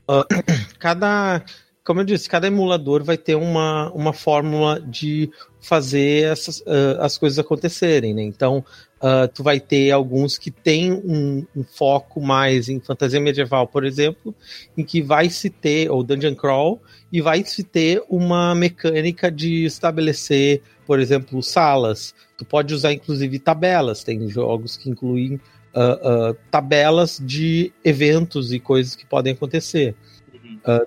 uh, 0.09 0.25
cada, 0.79 1.43
como 1.83 2.01
eu 2.01 2.05
disse, 2.05 2.27
cada 2.27 2.47
emulador 2.47 3.03
vai 3.03 3.17
ter 3.17 3.35
uma, 3.35 3.91
uma 3.91 4.11
fórmula 4.11 4.81
de 4.81 5.29
fazer 5.61 6.31
essas, 6.31 6.59
uh, 6.61 6.99
as 6.99 7.17
coisas 7.17 7.39
acontecerem, 7.39 8.13
né? 8.13 8.23
Então, 8.23 8.65
Uh, 9.03 9.27
tu 9.27 9.43
vai 9.43 9.59
ter 9.59 9.91
alguns 9.91 10.37
que 10.37 10.49
têm 10.49 10.93
um, 10.93 11.45
um, 11.53 11.61
foco 11.61 12.21
mais 12.21 12.69
em 12.69 12.79
fantasia 12.79 13.19
medieval, 13.19 13.67
por 13.67 13.83
exemplo, 13.83 14.33
em 14.77 14.85
que 14.85 15.01
vai 15.01 15.29
se 15.29 15.49
ter, 15.49 15.91
ou 15.91 16.01
dungeon 16.05 16.33
crawl, 16.33 16.81
e 17.11 17.19
vai 17.19 17.43
se 17.43 17.65
ter 17.65 18.01
uma 18.07 18.55
mecânica 18.55 19.29
de 19.29 19.65
estabelecer, 19.65 20.61
por 20.87 21.01
exemplo, 21.01 21.43
salas. 21.43 22.15
Tu 22.37 22.45
pode 22.45 22.73
usar 22.73 22.93
inclusive 22.93 23.39
tabelas, 23.39 24.05
tem 24.05 24.29
jogos 24.29 24.77
que 24.77 24.89
incluem 24.89 25.33
uh, 25.33 26.29
uh, 26.29 26.37
tabelas 26.49 27.21
de 27.21 27.73
eventos 27.83 28.53
e 28.53 28.59
coisas 28.59 28.95
que 28.95 29.05
podem 29.05 29.33
acontecer. 29.33 29.95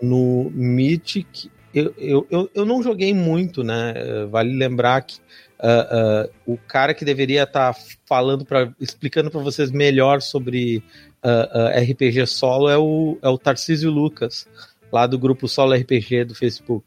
no 0.01 0.51
Mythic, 0.55 1.51
eu, 1.75 1.93
eu, 1.99 2.27
eu, 2.31 2.51
eu 2.55 2.65
não 2.65 2.83
joguei 2.83 3.13
muito, 3.13 3.63
né? 3.63 3.93
Vale 4.31 4.57
lembrar 4.57 5.03
que 5.03 5.19
Uh, 5.59 6.27
uh, 6.27 6.55
o 6.55 6.59
cara 6.59 6.93
que 6.93 7.05
deveria 7.05 7.45
estar 7.45 7.73
tá 7.73 7.81
falando 8.05 8.45
para 8.45 8.71
explicando 8.79 9.31
para 9.31 9.41
vocês 9.41 9.71
melhor 9.71 10.21
sobre 10.21 10.83
uh, 11.25 11.81
RPG 11.81 12.27
solo 12.27 12.69
é 12.69 12.77
o, 12.77 13.19
é 13.23 13.29
o 13.29 13.39
Tarcísio 13.39 13.91
Lucas, 13.91 14.47
lá 14.93 15.07
do 15.07 15.19
grupo 15.19 15.49
Solo 15.49 15.75
RPG 15.75 16.25
do 16.25 16.35
Facebook. 16.35 16.85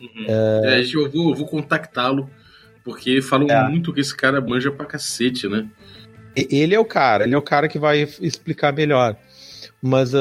Uhum. 0.00 0.26
É, 0.26 0.82
eu 0.82 1.10
vou, 1.10 1.30
eu 1.30 1.34
vou 1.36 1.46
contactá-lo, 1.46 2.30
porque 2.82 3.20
falam 3.20 3.48
é. 3.50 3.68
muito 3.68 3.92
que 3.92 4.00
esse 4.00 4.16
cara 4.16 4.40
manja 4.40 4.70
pra 4.70 4.86
cacete, 4.86 5.46
né? 5.46 5.68
Ele 6.34 6.74
é 6.74 6.80
o 6.80 6.84
cara, 6.84 7.24
ele 7.24 7.34
é 7.34 7.38
o 7.38 7.42
cara 7.42 7.68
que 7.68 7.78
vai 7.78 8.08
explicar 8.20 8.72
melhor. 8.72 9.16
Mas 9.82 10.12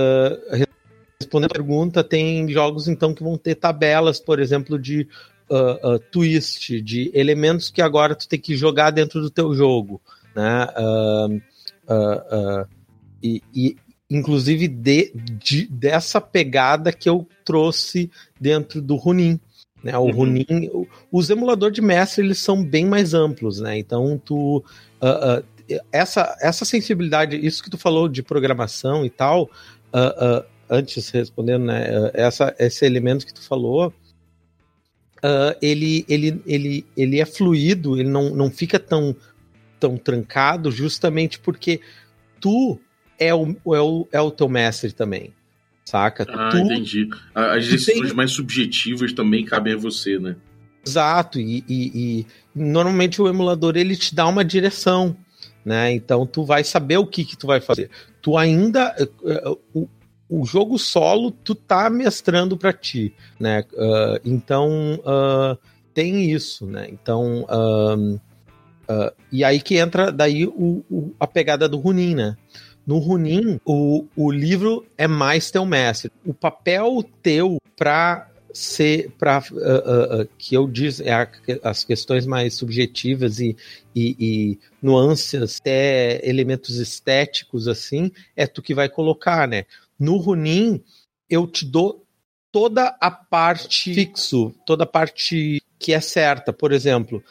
respondendo 1.20 1.52
a 1.52 1.54
pergunta, 1.54 2.04
tem 2.04 2.50
jogos 2.50 2.88
então 2.88 3.14
que 3.14 3.24
vão 3.24 3.38
ter 3.38 3.56
tabelas, 3.56 4.20
por 4.20 4.40
exemplo, 4.40 4.80
de 4.80 5.08
uh, 5.50 5.96
uh, 5.96 6.00
twist, 6.12 6.82
de 6.82 7.12
elementos 7.14 7.70
que 7.70 7.82
agora 7.82 8.16
tu 8.16 8.28
tem 8.28 8.40
que 8.40 8.56
jogar 8.56 8.92
dentro 8.92 9.22
do 9.22 9.30
teu 9.30 9.54
jogo, 9.54 10.02
né? 10.36 10.68
E, 13.22 13.42
e, 13.54 13.76
inclusive 14.10 14.68
de, 14.68 15.12
de, 15.16 15.66
dessa 15.68 16.22
pegada 16.22 16.94
que 16.94 17.10
eu 17.10 17.28
trouxe 17.44 18.12
dentro 18.40 18.82
do 18.82 18.96
Runin. 18.96 19.40
Né, 19.84 19.96
o 19.98 20.02
uhum. 20.02 20.12
Runin, 20.12 20.46
os 21.12 21.30
emuladores 21.30 21.76
de 21.76 21.82
mestre 21.82 22.24
eles 22.24 22.40
são 22.40 22.64
bem 22.64 22.86
mais 22.86 23.14
amplos, 23.14 23.60
né? 23.60 23.78
Então 23.78 24.20
tu 24.24 24.58
uh, 25.02 25.40
uh, 25.40 25.44
essa, 25.92 26.36
essa 26.42 26.66
sensibilidade, 26.66 27.36
isso 27.36 27.64
que 27.64 27.70
tu 27.70 27.78
falou 27.78 28.08
de 28.08 28.24
programação 28.24 29.06
e 29.06 29.10
tal, 29.10 29.44
uh, 29.94 30.40
uh, 30.40 30.46
antes 30.70 31.10
respondendo, 31.10 31.66
né, 31.66 32.00
uh, 32.00 32.12
essa, 32.14 32.56
esse 32.58 32.86
elemento 32.86 33.26
que 33.26 33.34
tu 33.34 33.42
falou, 33.42 33.94
ele, 35.62 36.06
ele, 36.08 36.42
ele, 36.46 36.86
ele 36.96 37.20
é 37.20 37.26
fluido, 37.26 38.00
ele 38.00 38.10
não, 38.10 38.34
não 38.36 38.50
fica 38.52 38.80
tão, 38.80 39.16
tão 39.80 39.98
trancado, 39.98 40.72
justamente 40.72 41.40
porque 41.40 41.82
tu 42.40 42.80
é 43.20 43.34
o, 43.34 43.56
é 43.74 43.82
o, 43.82 44.08
é 44.12 44.22
o 44.22 44.32
teu 44.32 44.48
mestre 44.48 44.92
também. 44.92 45.34
Saca? 45.86 46.26
Ah, 46.28 46.50
tu, 46.50 46.58
entendi. 46.58 47.08
As 47.34 47.66
decisões 47.68 48.08
tem... 48.08 48.16
mais 48.16 48.32
subjetivas 48.32 49.14
também 49.14 49.46
cabem 49.46 49.74
a 49.74 49.78
você, 49.78 50.20
né? 50.20 50.36
Exato, 50.86 51.40
e, 51.40 51.64
e, 51.68 51.92
e, 51.94 52.26
normalmente 52.56 53.22
o 53.22 53.28
emulador 53.28 53.76
ele 53.76 53.96
te 53.96 54.16
dá 54.16 54.26
uma 54.28 54.44
direção 54.44 55.18
né? 55.68 55.92
Então 55.92 56.26
tu 56.26 56.46
vai 56.46 56.64
saber 56.64 56.96
o 56.98 57.06
que 57.06 57.26
que 57.26 57.36
tu 57.36 57.46
vai 57.46 57.60
fazer. 57.60 57.90
Tu 58.22 58.38
ainda 58.38 58.96
eh, 58.98 59.10
eh, 59.26 59.56
o, 59.74 59.86
o 60.30 60.46
jogo 60.46 60.78
solo 60.78 61.32
tu 61.32 61.56
tá 61.56 61.90
mestrando 61.90 62.58
para 62.58 62.74
ti, 62.74 63.14
né? 63.40 63.64
Uh, 63.74 64.20
então 64.26 65.00
uh, 65.00 65.58
tem 65.94 66.32
isso, 66.32 66.66
né? 66.66 66.88
Então 66.92 67.44
uh, 67.44 68.20
e 69.32 69.44
aí 69.44 69.60
que 69.60 69.78
entra 69.78 70.12
daí 70.12 70.46
o, 70.46 70.84
o, 70.90 71.16
a 71.20 71.28
pegada 71.28 71.68
do 71.68 71.78
Runin, 71.78 72.16
né? 72.16 72.38
No 72.86 73.00
Runin, 73.00 73.60
o, 73.66 74.06
o 74.16 74.32
livro 74.32 74.86
é 74.98 75.08
mais 75.08 75.52
teu 75.52 75.66
mestre. 75.66 76.10
O 76.26 76.34
papel 76.34 77.04
teu 77.22 77.58
para 77.76 78.30
ser 78.54 79.12
para 79.20 79.44
uh, 79.52 80.22
uh, 80.22 80.30
que 80.38 80.56
eu 80.56 80.68
diz 80.68 81.00
é 81.00 81.30
as 81.62 81.84
questões 81.84 82.26
mais 82.26 82.56
subjetivas 82.56 83.40
e, 83.40 83.56
e, 83.96 84.16
e, 84.20 84.60
nuances 84.82 85.60
até 85.60 86.28
elementos 86.28 86.78
estéticos 86.78 87.68
assim 87.68 88.12
é 88.36 88.48
tu 88.48 88.62
que 88.62 88.74
vai 88.74 88.90
colocar 88.90 89.48
né 89.48 89.66
no 90.00 90.18
Runin 90.18 90.84
eu 91.30 91.48
te 91.48 91.66
dou 91.66 92.06
toda 92.52 92.96
a 93.00 93.12
parte 93.12 93.94
fixo. 93.94 94.54
toda 94.66 94.84
a 94.84 94.88
parte 94.88 95.62
que 95.78 95.94
é 95.94 96.02
certa. 96.02 96.52
Por 96.52 96.72
exemplo 96.72 97.24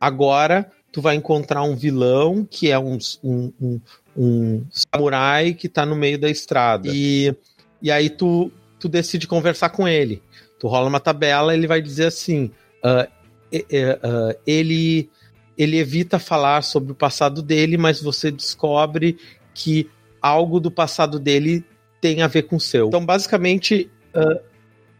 agora 0.00 0.70
tu 0.90 1.00
vai 1.00 1.16
encontrar 1.16 1.62
um 1.62 1.74
vilão 1.74 2.44
que 2.44 2.70
é 2.70 2.78
um, 2.78 2.98
um, 3.22 3.52
um, 3.60 3.80
um 4.16 4.66
samurai 4.70 5.54
que 5.54 5.66
está 5.66 5.86
no 5.86 5.96
meio 5.96 6.18
da 6.18 6.28
estrada. 6.28 6.88
E 6.92 7.34
e 7.80 7.90
aí 7.90 8.10
tu 8.10 8.52
tu 8.82 8.88
decide 8.88 9.28
conversar 9.28 9.70
com 9.70 9.86
ele. 9.86 10.20
Tu 10.58 10.66
rola 10.66 10.88
uma 10.88 10.98
tabela, 10.98 11.54
ele 11.54 11.68
vai 11.68 11.80
dizer 11.80 12.06
assim: 12.06 12.50
uh, 12.84 13.08
uh, 13.54 14.38
ele, 14.44 15.08
ele 15.56 15.78
evita 15.78 16.18
falar 16.18 16.62
sobre 16.62 16.90
o 16.90 16.96
passado 16.96 17.42
dele, 17.42 17.76
mas 17.76 18.02
você 18.02 18.30
descobre 18.30 19.16
que 19.54 19.88
algo 20.22 20.60
do 20.60 20.70
passado 20.70 21.18
dele 21.18 21.64
tem 22.00 22.22
a 22.22 22.28
ver 22.28 22.42
com 22.42 22.56
o 22.56 22.60
seu. 22.60 22.86
Então, 22.88 23.04
basicamente, 23.04 23.90
uh, 24.14 24.40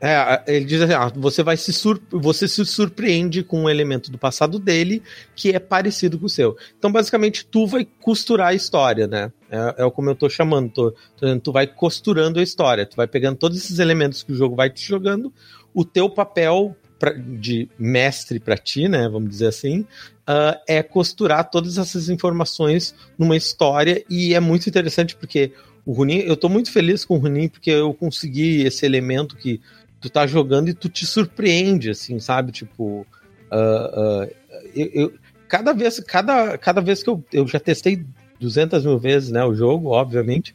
é, 0.05 0.43
ele 0.49 0.65
diz 0.65 0.83
assim: 0.83 0.95
ah, 0.95 1.13
você 1.15 1.45
vai 1.45 1.57
se 1.57 1.73
você 2.11 2.49
se 2.49 2.67
surpreende 2.67 3.45
com 3.45 3.63
um 3.63 3.71
elemento 3.71 4.11
do 4.11 4.19
passado 4.19 4.59
dele 4.59 5.01
que 5.37 5.51
é 5.51 5.61
parecido 5.61 6.19
com 6.19 6.27
o 6.27 6.29
seu. 6.29 6.57
Então, 6.77 6.91
basicamente, 6.91 7.47
tu 7.47 7.69
vai 7.69 7.87
costurar 8.01 8.49
a 8.49 8.55
história, 8.55 9.07
né? 9.07 9.33
É, 9.49 9.85
é 9.85 9.91
como 9.91 10.11
eu 10.11 10.17
tô 10.17 10.29
chamando. 10.29 10.71
Tô, 10.71 10.95
tô, 11.17 11.39
tu 11.39 11.53
vai 11.53 11.69
costurando 11.69 12.41
a 12.41 12.43
história. 12.43 12.85
Tu 12.85 12.97
vai 12.97 13.07
pegando 13.07 13.37
todos 13.37 13.57
esses 13.57 13.79
elementos 13.79 14.25
que 14.25 14.33
o 14.33 14.35
jogo 14.35 14.57
vai 14.57 14.69
te 14.69 14.85
jogando. 14.85 15.33
O 15.73 15.85
teu 15.85 16.11
papel 16.11 16.77
pra, 17.03 17.13
de 17.13 17.69
mestre 17.77 18.39
para 18.39 18.57
ti, 18.57 18.87
né? 18.87 19.09
Vamos 19.09 19.29
dizer 19.29 19.49
assim, 19.49 19.81
uh, 19.81 20.57
é 20.69 20.85
costurar 20.85 21.51
todas 21.51 21.77
essas 21.77 22.09
informações 22.09 22.95
numa 23.19 23.37
história 23.37 24.05
e 24.09 24.35
é 24.35 24.39
muito 24.39 24.69
interessante 24.69 25.17
porque 25.17 25.51
o 25.85 25.93
Runin, 25.93 26.19
eu 26.19 26.37
tô 26.37 26.49
muito 26.49 26.71
feliz 26.71 27.05
com 27.05 27.17
o 27.17 27.19
Runin 27.19 27.49
porque 27.49 27.73
eu 27.73 27.93
consegui 27.93 28.63
esse 28.63 28.87
elemento 28.87 29.37
que 29.37 29.61
tu 30.01 30.09
tá 30.09 30.29
jogando 30.29 30.69
e 30.69 30.75
tu 30.75 30.89
te 30.89 31.05
surpreende, 31.05 31.91
assim, 31.91 32.21
sabe? 32.21 32.53
Tipo, 32.53 33.05
uh, 33.51 34.25
uh, 34.25 34.31
eu, 34.73 34.91
eu, 34.95 35.13
cada 35.49 35.73
vez, 35.73 35.99
cada, 35.99 36.57
cada 36.57 36.81
vez 36.81 37.03
que 37.03 37.11
eu, 37.11 37.25
eu 37.33 37.49
já 37.49 37.59
testei 37.59 38.07
200 38.39 38.87
mil 38.87 38.99
vezes, 39.01 39.33
né, 39.33 39.45
o 39.45 39.55
jogo, 39.55 39.89
obviamente, 39.89 40.55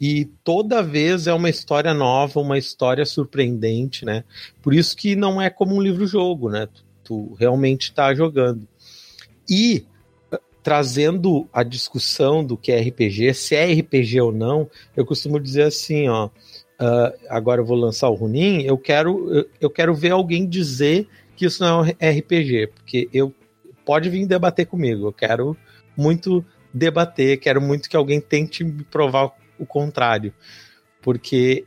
e 0.00 0.26
toda 0.44 0.82
vez 0.82 1.26
é 1.26 1.32
uma 1.32 1.48
história 1.48 1.94
nova, 1.94 2.40
uma 2.40 2.58
história 2.58 3.04
surpreendente, 3.06 4.04
né? 4.04 4.24
Por 4.62 4.74
isso 4.74 4.96
que 4.96 5.16
não 5.16 5.40
é 5.40 5.48
como 5.48 5.74
um 5.74 5.80
livro-jogo, 5.80 6.50
né? 6.50 6.66
Tu, 6.66 6.84
tu 7.02 7.34
realmente 7.34 7.92
tá 7.92 8.14
jogando. 8.14 8.68
E 9.48 9.86
trazendo 10.66 11.48
a 11.52 11.62
discussão 11.62 12.44
do 12.44 12.56
que 12.56 12.72
é 12.72 12.80
RPG, 12.80 13.34
se 13.34 13.54
é 13.54 13.72
RPG 13.72 14.20
ou 14.20 14.32
não, 14.32 14.68
eu 14.96 15.06
costumo 15.06 15.38
dizer 15.38 15.62
assim, 15.62 16.08
ó, 16.08 16.26
uh, 16.26 17.16
agora 17.28 17.60
eu 17.60 17.64
vou 17.64 17.76
lançar 17.76 18.08
o 18.08 18.14
Runin, 18.14 18.62
eu 18.62 18.76
quero, 18.76 19.48
eu, 19.60 19.70
quero 19.70 19.94
ver 19.94 20.10
alguém 20.10 20.44
dizer 20.44 21.08
que 21.36 21.46
isso 21.46 21.62
não 21.62 21.84
é 22.00 22.10
RPG, 22.10 22.72
porque 22.74 23.08
eu 23.12 23.32
pode 23.84 24.10
vir 24.10 24.26
debater 24.26 24.66
comigo, 24.66 25.06
eu 25.06 25.12
quero 25.12 25.56
muito 25.96 26.44
debater, 26.74 27.38
quero 27.38 27.60
muito 27.60 27.88
que 27.88 27.96
alguém 27.96 28.20
tente 28.20 28.64
me 28.64 28.82
provar 28.82 29.30
o 29.58 29.66
contrário, 29.66 30.32
porque 31.02 31.64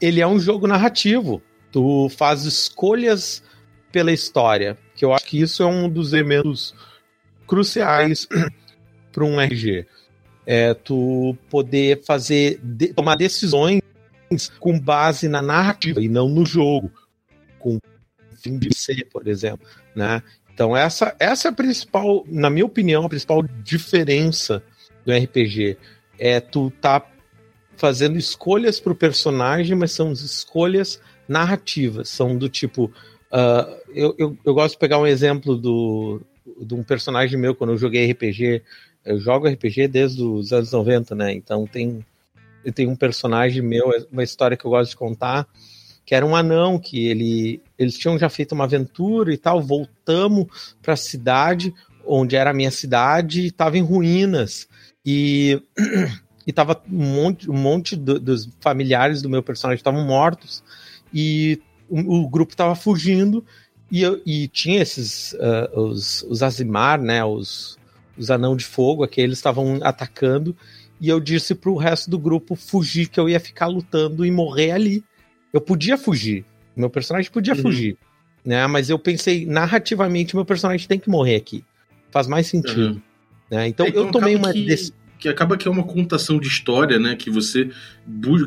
ele 0.00 0.20
é 0.20 0.26
um 0.26 0.38
jogo 0.38 0.66
narrativo, 0.66 1.42
tu 1.72 2.08
faz 2.10 2.44
escolhas 2.44 3.42
pela 3.90 4.12
história, 4.12 4.76
que 4.94 5.04
eu 5.04 5.12
acho 5.12 5.24
que 5.24 5.40
isso 5.40 5.62
é 5.62 5.66
um 5.66 5.88
dos 5.88 6.12
elementos 6.12 6.74
cruciais 7.46 8.26
para 9.12 9.24
um 9.24 9.40
RPG. 9.40 9.86
É 10.46 10.74
tu 10.74 11.36
poder 11.48 12.02
fazer, 12.04 12.60
de, 12.62 12.88
tomar 12.88 13.16
decisões 13.16 13.80
com 14.58 14.78
base 14.78 15.28
na 15.28 15.40
narrativa 15.40 16.02
e 16.02 16.08
não 16.08 16.28
no 16.28 16.44
jogo, 16.44 16.90
com 17.58 17.78
fim 18.42 18.58
de 18.58 18.76
ser, 18.76 19.08
por 19.10 19.26
exemplo, 19.26 19.66
né? 19.94 20.22
Então 20.52 20.76
essa 20.76 21.16
essa 21.18 21.48
é 21.48 21.50
a 21.50 21.54
principal, 21.54 22.24
na 22.28 22.50
minha 22.50 22.66
opinião, 22.66 23.04
a 23.04 23.08
principal 23.08 23.42
diferença 23.42 24.62
do 25.04 25.12
RPG 25.12 25.76
é 26.18 26.40
tu 26.40 26.70
tá 26.80 27.00
fazendo 27.76 28.18
escolhas 28.18 28.80
para 28.80 28.92
o 28.92 28.96
personagem, 28.96 29.76
mas 29.76 29.92
são 29.92 30.12
escolhas 30.12 31.00
narrativas, 31.28 32.08
são 32.08 32.36
do 32.36 32.48
tipo 32.48 32.92
uh, 33.32 33.76
eu, 33.94 34.14
eu, 34.18 34.38
eu 34.44 34.54
gosto 34.54 34.74
de 34.74 34.78
pegar 34.78 34.98
um 34.98 35.06
exemplo 35.06 35.56
do 35.56 36.20
de 36.60 36.74
um 36.74 36.82
personagem 36.82 37.38
meu 37.38 37.54
quando 37.54 37.70
eu 37.70 37.78
joguei 37.78 38.10
RPG. 38.10 38.62
Eu 39.04 39.18
jogo 39.18 39.48
RPG 39.48 39.88
desde 39.88 40.22
os 40.22 40.52
anos 40.52 40.72
90, 40.72 41.14
né? 41.14 41.32
Então 41.32 41.66
tem 41.66 42.04
tem 42.74 42.86
um 42.86 42.96
personagem 42.96 43.60
meu, 43.60 43.90
uma 44.10 44.22
história 44.22 44.56
que 44.56 44.64
eu 44.64 44.70
gosto 44.70 44.90
de 44.90 44.96
contar, 44.96 45.46
que 46.06 46.14
era 46.14 46.24
um 46.24 46.34
anão 46.34 46.78
que 46.78 47.06
ele 47.08 47.60
eles 47.78 47.98
tinham 47.98 48.18
já 48.18 48.28
feito 48.30 48.52
uma 48.52 48.64
aventura 48.64 49.32
e 49.32 49.36
tal, 49.36 49.60
voltamos 49.60 50.74
para 50.80 50.94
a 50.94 50.96
cidade 50.96 51.74
onde 52.06 52.36
era 52.36 52.50
a 52.50 52.54
minha 52.54 52.70
cidade, 52.70 53.42
e 53.42 53.46
estava 53.46 53.78
em 53.78 53.82
ruínas 53.82 54.68
e 55.04 55.60
e 56.46 56.52
tava 56.52 56.80
um 56.90 57.14
monte, 57.14 57.50
um 57.50 57.56
monte 57.56 57.96
do, 57.96 58.18
dos 58.18 58.48
familiares 58.60 59.22
do 59.22 59.30
meu 59.30 59.42
personagem 59.42 59.78
estavam 59.78 60.04
mortos 60.04 60.62
e 61.12 61.60
o, 61.88 62.22
o 62.22 62.28
grupo 62.28 62.52
estava 62.52 62.74
fugindo 62.74 63.44
e, 63.90 64.02
e 64.26 64.48
tinha 64.48 64.82
esses 64.82 65.32
uh, 65.34 65.80
os, 65.80 66.22
os 66.24 66.42
Azimar, 66.42 67.00
né, 67.00 67.24
os, 67.24 67.78
os 68.16 68.30
anão 68.30 68.56
de 68.56 68.64
fogo, 68.64 69.04
aqueles 69.04 69.38
estavam 69.38 69.78
atacando 69.82 70.56
e 71.00 71.08
eu 71.08 71.20
disse 71.20 71.54
pro 71.54 71.76
resto 71.76 72.10
do 72.10 72.18
grupo 72.18 72.54
fugir, 72.54 73.08
que 73.08 73.18
eu 73.18 73.28
ia 73.28 73.40
ficar 73.40 73.66
lutando 73.66 74.24
e 74.24 74.30
morrer 74.30 74.70
ali. 74.70 75.04
Eu 75.52 75.60
podia 75.60 75.98
fugir, 75.98 76.44
meu 76.76 76.90
personagem 76.90 77.30
podia 77.30 77.54
uhum. 77.54 77.62
fugir, 77.62 77.96
né? 78.44 78.66
Mas 78.66 78.90
eu 78.90 78.98
pensei, 78.98 79.46
narrativamente, 79.46 80.34
meu 80.34 80.44
personagem 80.44 80.88
tem 80.88 80.98
que 80.98 81.08
morrer 81.08 81.36
aqui. 81.36 81.64
Faz 82.10 82.26
mais 82.26 82.46
sentido. 82.46 82.94
Uhum. 82.94 83.02
Né? 83.50 83.68
Então, 83.68 83.86
é, 83.86 83.88
então 83.88 84.04
eu 84.04 84.10
tomei 84.10 84.34
uma. 84.34 84.52
Que... 84.52 84.92
que 85.18 85.28
acaba 85.28 85.56
que 85.56 85.66
é 85.66 85.70
uma 85.70 85.84
contação 85.84 86.38
de 86.38 86.48
história, 86.48 86.98
né? 86.98 87.16
Que 87.16 87.30
você 87.30 87.70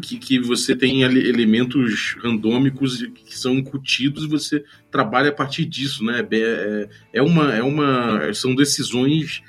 que, 0.01 0.17
que 0.17 0.39
você 0.39 0.75
tem 0.75 1.01
elementos 1.01 2.15
randômicos 2.21 3.01
que 3.03 3.37
são 3.37 3.53
incutidos 3.55 4.23
e 4.23 4.27
você 4.27 4.63
trabalha 4.91 5.29
a 5.29 5.33
partir 5.33 5.65
disso, 5.65 6.03
né? 6.03 6.25
É, 6.31 6.89
é 7.13 7.21
uma, 7.21 7.53
é 7.53 7.63
uma, 7.63 8.33
são 8.33 8.55
decisões 8.55 9.41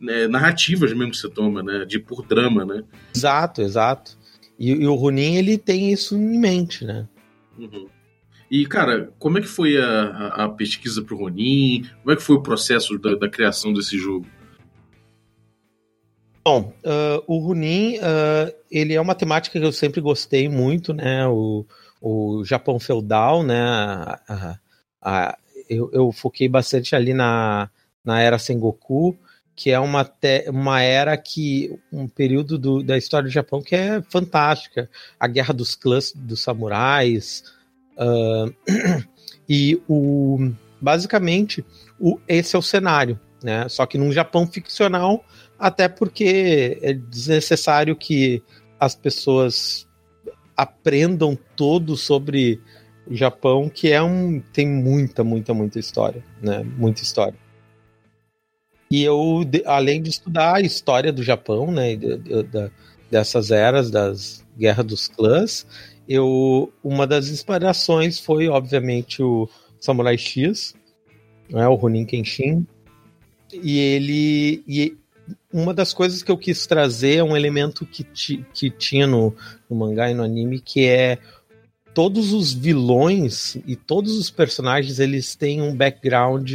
né, 0.00 0.28
narrativas 0.28 0.92
mesmo 0.92 1.10
que 1.10 1.16
você 1.16 1.28
toma, 1.28 1.62
né? 1.62 1.84
De 1.84 1.98
por 1.98 2.26
drama, 2.26 2.64
né? 2.64 2.82
Exato, 3.14 3.62
exato. 3.62 4.16
E, 4.58 4.70
e 4.70 4.86
o 4.86 4.94
Ronin 4.94 5.36
ele 5.36 5.58
tem 5.58 5.92
isso 5.92 6.16
em 6.16 6.38
mente, 6.38 6.84
né? 6.84 7.06
Uhum. 7.58 7.88
E, 8.50 8.64
cara, 8.64 9.12
como 9.18 9.38
é 9.38 9.40
que 9.40 9.48
foi 9.48 9.76
a, 9.76 9.88
a, 9.88 10.44
a 10.44 10.48
pesquisa 10.48 11.02
pro 11.02 11.16
Ronin? 11.16 11.84
Como 12.02 12.12
é 12.12 12.16
que 12.16 12.22
foi 12.22 12.36
o 12.36 12.42
processo 12.42 12.96
da, 12.98 13.14
da 13.16 13.28
criação 13.28 13.72
desse 13.72 13.98
jogo? 13.98 14.26
Bom, 16.46 16.72
uh, 16.84 17.24
o 17.26 17.38
Runin, 17.38 17.96
uh, 17.96 18.54
ele 18.70 18.94
é 18.94 19.00
uma 19.00 19.16
temática 19.16 19.58
que 19.58 19.66
eu 19.66 19.72
sempre 19.72 20.00
gostei 20.00 20.48
muito, 20.48 20.94
né? 20.94 21.26
O, 21.26 21.66
o 22.00 22.44
Japão 22.44 22.78
feudal, 22.78 23.42
né? 23.42 23.60
A, 23.60 24.56
a, 25.02 25.38
eu, 25.68 25.90
eu, 25.92 26.12
foquei 26.12 26.48
bastante 26.48 26.94
ali 26.94 27.12
na, 27.12 27.68
na 28.04 28.20
era 28.20 28.38
Sengoku, 28.38 29.18
que 29.56 29.72
é 29.72 29.80
uma, 29.80 30.04
te, 30.04 30.48
uma 30.48 30.80
era 30.80 31.16
que 31.16 31.76
um 31.92 32.06
período 32.06 32.56
do, 32.56 32.80
da 32.80 32.96
história 32.96 33.28
do 33.28 33.32
Japão 33.32 33.60
que 33.60 33.74
é 33.74 34.00
fantástica, 34.02 34.88
a 35.18 35.26
guerra 35.26 35.52
dos 35.52 35.74
clãs 35.74 36.12
dos 36.14 36.44
samurais 36.44 37.42
uh, 37.98 38.54
e 39.48 39.82
o 39.88 40.52
basicamente 40.80 41.64
o, 41.98 42.20
esse 42.28 42.54
é 42.54 42.58
o 42.60 42.62
cenário, 42.62 43.18
né? 43.42 43.68
Só 43.68 43.84
que 43.84 43.98
num 43.98 44.12
Japão 44.12 44.46
ficcional 44.46 45.24
até 45.58 45.88
porque 45.88 46.78
é 46.82 46.92
desnecessário 46.92 47.96
que 47.96 48.42
as 48.78 48.94
pessoas 48.94 49.86
aprendam 50.56 51.38
todo 51.56 51.96
sobre 51.96 52.60
o 53.06 53.14
Japão, 53.14 53.68
que 53.68 53.92
é 53.92 54.02
um 54.02 54.40
tem 54.52 54.66
muita, 54.66 55.22
muita, 55.22 55.54
muita 55.54 55.78
história, 55.78 56.24
né? 56.42 56.62
Muita 56.62 57.02
história. 57.02 57.38
E 58.90 59.02
eu, 59.02 59.42
além 59.64 60.00
de 60.00 60.10
estudar 60.10 60.56
a 60.56 60.60
história 60.60 61.12
do 61.12 61.22
Japão, 61.22 61.72
né, 61.72 61.96
de, 61.96 62.18
dessas 63.10 63.50
eras 63.50 63.90
das 63.90 64.44
guerras 64.56 64.86
dos 64.86 65.08
clãs, 65.08 65.66
eu 66.08 66.72
uma 66.82 67.06
das 67.06 67.28
inspirações 67.28 68.20
foi 68.20 68.48
obviamente 68.48 69.22
o 69.22 69.48
Samurai 69.80 70.16
X, 70.16 70.74
né, 71.50 71.66
o 71.66 71.74
Ronin 71.74 72.04
Kenshin, 72.04 72.66
e 73.52 73.78
ele 73.78 74.62
e 74.68 74.96
uma 75.52 75.72
das 75.72 75.92
coisas 75.92 76.22
que 76.22 76.30
eu 76.30 76.36
quis 76.36 76.66
trazer 76.66 77.16
é 77.16 77.24
um 77.24 77.36
elemento 77.36 77.86
que, 77.86 78.04
ti, 78.04 78.44
que 78.52 78.70
tinha 78.70 79.06
no, 79.06 79.34
no 79.68 79.76
mangá 79.76 80.10
e 80.10 80.14
no 80.14 80.22
anime, 80.22 80.60
que 80.60 80.86
é 80.86 81.18
todos 81.94 82.32
os 82.32 82.52
vilões 82.52 83.56
e 83.66 83.74
todos 83.74 84.18
os 84.18 84.30
personagens 84.30 84.98
eles 84.98 85.34
têm 85.34 85.62
um 85.62 85.74
background, 85.74 86.52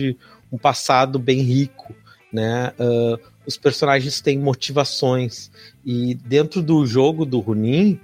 um 0.52 0.58
passado 0.58 1.18
bem 1.18 1.42
rico, 1.42 1.96
né? 2.32 2.74
Uh, 2.80 3.20
os 3.46 3.58
personagens 3.58 4.22
têm 4.22 4.38
motivações 4.38 5.50
e 5.84 6.14
dentro 6.14 6.62
do 6.62 6.86
jogo 6.86 7.26
do 7.26 7.40
Runin, 7.40 8.00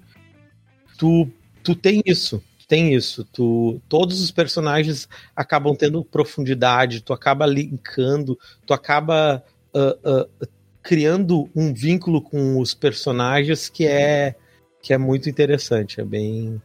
tu, 0.98 1.30
tu 1.62 1.76
tem 1.76 2.02
isso, 2.06 2.42
tem 2.68 2.96
isso. 2.96 3.24
Tu, 3.32 3.80
todos 3.88 4.20
os 4.20 4.32
personagens 4.32 5.08
acabam 5.36 5.76
tendo 5.76 6.04
profundidade, 6.04 7.02
tu 7.02 7.14
acaba 7.14 7.46
linkando, 7.46 8.38
tu 8.66 8.74
acaba 8.74 9.44
uh, 9.74 10.24
uh, 10.24 10.48
criando 10.88 11.50
um 11.54 11.74
vínculo 11.74 12.22
com 12.22 12.62
os 12.62 12.74
personagens 12.74 13.68
que 13.68 13.86
é 13.86 14.36
que 14.82 14.94
é 14.94 14.98
muito 14.98 15.30
interessante, 15.30 16.00
é 16.00 16.06
bem 16.06 16.62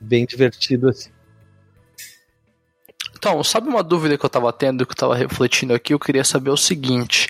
bem 0.00 0.24
divertido 0.24 0.88
assim. 0.88 1.10
Então, 3.16 3.42
sabe 3.42 3.68
uma 3.68 3.82
dúvida 3.82 4.16
que 4.16 4.24
eu 4.24 4.28
estava 4.28 4.52
tendo, 4.52 4.86
que 4.86 4.92
eu 4.92 4.94
estava 4.94 5.16
refletindo 5.16 5.74
aqui? 5.74 5.92
Eu 5.92 5.98
queria 5.98 6.22
saber 6.22 6.50
o 6.50 6.56
seguinte: 6.56 7.26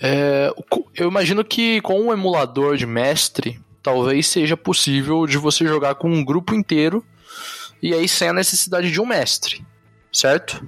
é, 0.00 0.52
eu 0.96 1.08
imagino 1.08 1.44
que 1.44 1.80
com 1.82 2.00
um 2.00 2.12
emulador 2.12 2.76
de 2.76 2.86
mestre, 2.86 3.60
talvez 3.80 4.26
seja 4.26 4.56
possível 4.56 5.28
de 5.28 5.38
você 5.38 5.64
jogar 5.64 5.94
com 5.94 6.10
um 6.10 6.24
grupo 6.24 6.56
inteiro 6.56 7.06
e 7.80 7.94
aí 7.94 8.08
sem 8.08 8.28
a 8.28 8.32
necessidade 8.32 8.90
de 8.90 9.00
um 9.00 9.06
mestre, 9.06 9.64
certo? 10.12 10.66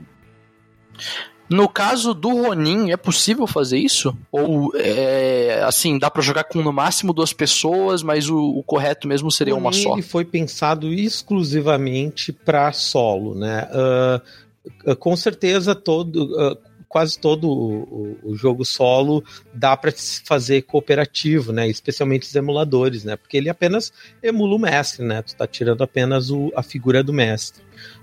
No 1.54 1.68
caso 1.68 2.12
do 2.12 2.30
Ronin, 2.30 2.90
é 2.90 2.96
possível 2.96 3.46
fazer 3.46 3.78
isso? 3.78 4.12
Ou, 4.32 4.72
é, 4.74 5.62
assim, 5.64 5.96
dá 6.00 6.10
para 6.10 6.20
jogar 6.20 6.42
com 6.42 6.60
no 6.60 6.72
máximo 6.72 7.12
duas 7.12 7.32
pessoas, 7.32 8.02
mas 8.02 8.28
o, 8.28 8.36
o 8.36 8.62
correto 8.64 9.06
mesmo 9.06 9.30
seria 9.30 9.54
Ronin, 9.54 9.64
uma 9.64 9.72
só? 9.72 9.92
Ele 9.92 10.02
foi 10.02 10.24
pensado 10.24 10.92
exclusivamente 10.92 12.32
para 12.32 12.72
solo, 12.72 13.36
né? 13.36 13.68
Uh, 13.70 14.96
com 14.96 15.14
certeza, 15.14 15.76
todo, 15.76 16.24
uh, 16.24 16.58
quase 16.88 17.16
todo 17.20 17.48
o, 17.48 18.18
o, 18.24 18.34
jogo 18.34 18.64
solo 18.64 19.22
dá 19.52 19.76
para 19.76 19.92
fazer 20.24 20.62
cooperativo, 20.62 21.52
né? 21.52 21.68
Especialmente 21.68 22.26
os 22.26 22.34
emuladores, 22.34 23.04
né? 23.04 23.14
Porque 23.14 23.36
ele 23.36 23.48
apenas 23.48 23.92
emula 24.20 24.56
o 24.56 24.58
mestre, 24.58 25.06
né? 25.06 25.22
Tu 25.22 25.36
tá 25.36 25.46
tirando 25.46 25.84
apenas 25.84 26.30
o, 26.30 26.50
a 26.56 26.64
figura 26.64 27.00
do 27.00 27.12
mestre. 27.12 27.62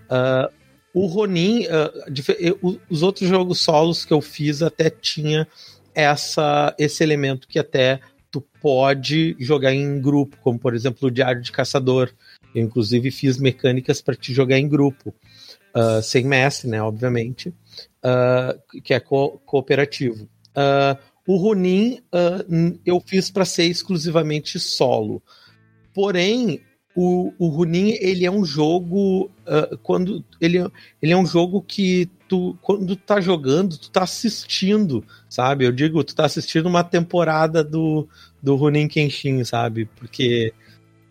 Uh, 0.10 0.61
o 0.94 1.06
Ronin, 1.06 1.66
uh, 1.68 2.80
os 2.90 3.02
outros 3.02 3.30
jogos 3.30 3.60
solos 3.60 4.04
que 4.04 4.14
eu 4.14 4.22
fiz 4.22 4.62
até 4.62 4.90
tinha 4.90 5.48
essa, 5.96 6.76
esse 6.78 7.04
elemento 7.04 7.48
que 7.48 7.60
até 7.60 8.00
tu 8.30 8.42
pode 8.62 9.36
jogar 9.40 9.74
em 9.74 10.00
grupo, 10.00 10.38
como 10.42 10.60
por 10.60 10.74
exemplo 10.74 11.08
o 11.08 11.12
Diário 11.12 11.42
de 11.42 11.52
Caçador. 11.52 12.12
Eu 12.54 12.64
inclusive 12.64 13.12
fiz 13.12 13.38
mecânicas 13.38 14.02
para 14.02 14.16
te 14.16 14.34
jogar 14.34 14.58
em 14.58 14.68
grupo, 14.68 15.14
uh, 15.76 16.02
sem 16.02 16.26
mestre, 16.26 16.70
né, 16.70 16.82
obviamente, 16.82 17.50
uh, 17.50 18.82
que 18.82 18.94
é 18.94 19.00
co 19.00 19.40
cooperativo. 19.46 20.28
o 21.26 21.36
Ronin 21.38 22.02
eu 22.86 23.02
fiz 23.06 23.30
para 23.30 23.46
ser 23.46 23.66
exclusivamente 23.66 24.60
solo. 24.60 25.22
Porém, 25.94 26.62
o, 26.96 27.34
o 27.38 27.48
Runin, 27.48 27.98
ele 28.00 28.26
é 28.26 28.32
um 28.32 28.44
jogo. 28.44 29.32
Uh, 29.46 29.78
quando 29.82 30.24
ele, 30.40 30.60
ele 31.02 31.12
é 31.12 31.18
um 31.18 31.26
jogo 31.26 31.62
que 31.62 32.10
tu, 32.28 32.58
quando 32.62 32.96
tu 32.96 33.02
tá 33.02 33.22
jogando, 33.22 33.78
tu 33.78 33.90
tá 33.90 34.04
assistindo, 34.04 35.04
sabe? 35.30 35.66
Eu 35.66 35.72
digo, 35.72 36.04
tu 36.04 36.16
tá 36.16 36.26
assistindo 36.26 36.68
uma 36.68 36.84
temporada 36.84 37.64
do, 37.64 38.08
do 38.42 38.56
Runin 38.56 38.88
Kenshin, 38.88 39.44
sabe? 39.44 39.86
Porque. 39.96 40.54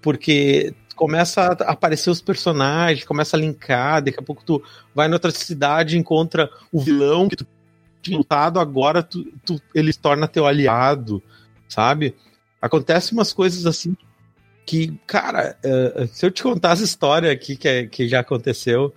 Porque 0.03 0.75
começa 0.97 1.43
a 1.43 1.73
aparecer 1.73 2.11
os 2.11 2.23
personagens, 2.23 3.05
começa 3.05 3.37
a 3.37 3.41
linkar, 3.41 4.03
daqui 4.03 4.19
a 4.19 4.23
pouco 4.23 4.43
tu 4.45 4.63
vai 4.95 5.09
noutra 5.09 5.31
cidade 5.31 5.99
encontra 5.99 6.51
o 6.73 6.81
vilão 6.81 7.29
que 7.29 7.37
tu 7.37 7.47
tinha 8.03 8.17
lutado, 8.17 8.59
agora 8.59 9.03
tu, 9.03 9.25
tu, 9.45 9.61
ele 9.75 9.93
se 9.93 9.99
torna 9.99 10.29
teu 10.29 10.47
aliado, 10.47 11.23
sabe? 11.69 12.15
Acontece 12.61 13.13
umas 13.13 13.33
coisas 13.33 13.67
assim 13.67 13.95
cara, 15.07 15.57
uh, 15.65 16.07
se 16.09 16.25
eu 16.25 16.31
te 16.31 16.43
contar 16.43 16.73
essa 16.73 16.85
história 16.85 17.31
aqui 17.31 17.57
que, 17.57 17.69
é, 17.69 17.87
que 17.87 18.09
já 18.09 18.21
aconteceu, 18.21 18.95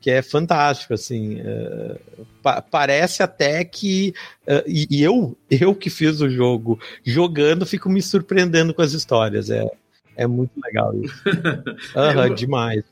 que 0.00 0.10
é 0.10 0.20
fantástico, 0.22 0.94
assim, 0.94 1.40
uh, 1.40 2.26
pa 2.42 2.60
parece 2.60 3.22
até 3.22 3.64
que 3.64 4.12
uh, 4.48 4.62
e, 4.66 4.86
e, 4.90 5.02
eu, 5.02 5.36
eu 5.50 5.74
que 5.74 5.88
fiz 5.88 6.20
o 6.20 6.28
jogo, 6.28 6.78
jogando, 7.04 7.64
fico 7.64 7.88
me 7.88 8.02
surpreendendo 8.02 8.74
com 8.74 8.82
as 8.82 8.92
histórias, 8.92 9.48
é, 9.48 9.64
é 10.16 10.26
muito 10.26 10.52
legal 10.62 10.94
isso. 11.00 11.22
Uhum, 11.94 12.34
demais. 12.34 12.84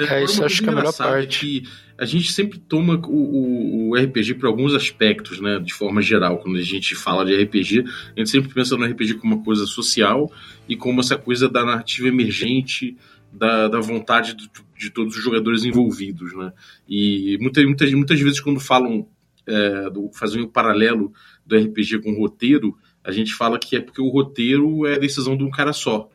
É, 0.00 0.22
isso 0.22 0.44
acho 0.44 0.62
que 0.62 0.68
é 0.68 0.72
a 0.72 0.76
melhor 0.76 0.94
parte. 0.94 1.60
Que 1.60 1.87
a 1.98 2.04
gente 2.04 2.32
sempre 2.32 2.60
toma 2.60 2.94
o, 2.94 3.10
o, 3.10 3.90
o 3.90 3.96
RPG 3.96 4.34
para 4.34 4.48
alguns 4.48 4.72
aspectos, 4.72 5.40
né? 5.40 5.58
De 5.58 5.74
forma 5.74 6.00
geral, 6.00 6.38
quando 6.38 6.56
a 6.56 6.62
gente 6.62 6.94
fala 6.94 7.24
de 7.24 7.34
RPG, 7.34 7.80
a 8.14 8.20
gente 8.20 8.30
sempre 8.30 8.54
pensa 8.54 8.76
no 8.76 8.84
RPG 8.84 9.14
como 9.14 9.34
uma 9.34 9.44
coisa 9.44 9.66
social 9.66 10.32
e 10.68 10.76
como 10.76 11.00
essa 11.00 11.18
coisa 11.18 11.48
da 11.48 11.64
narrativa 11.64 12.06
emergente, 12.06 12.96
da, 13.32 13.66
da 13.66 13.80
vontade 13.80 14.34
de, 14.34 14.48
de 14.78 14.90
todos 14.90 15.16
os 15.16 15.22
jogadores 15.22 15.64
envolvidos, 15.64 16.32
né? 16.36 16.52
E 16.88 17.36
muitas, 17.40 17.64
muitas, 17.64 17.92
muitas 17.92 18.20
vezes 18.20 18.40
quando 18.40 18.60
falam, 18.60 19.08
é, 19.44 19.90
do, 19.90 20.08
fazem 20.12 20.42
o 20.42 20.48
paralelo 20.48 21.12
do 21.44 21.56
RPG 21.56 21.98
com 21.98 22.12
o 22.12 22.18
roteiro, 22.18 22.78
a 23.02 23.10
gente 23.10 23.34
fala 23.34 23.58
que 23.58 23.74
é 23.74 23.80
porque 23.80 24.00
o 24.00 24.08
roteiro 24.08 24.86
é 24.86 24.98
decisão 25.00 25.36
de 25.36 25.42
um 25.42 25.50
cara 25.50 25.72
só. 25.72 26.08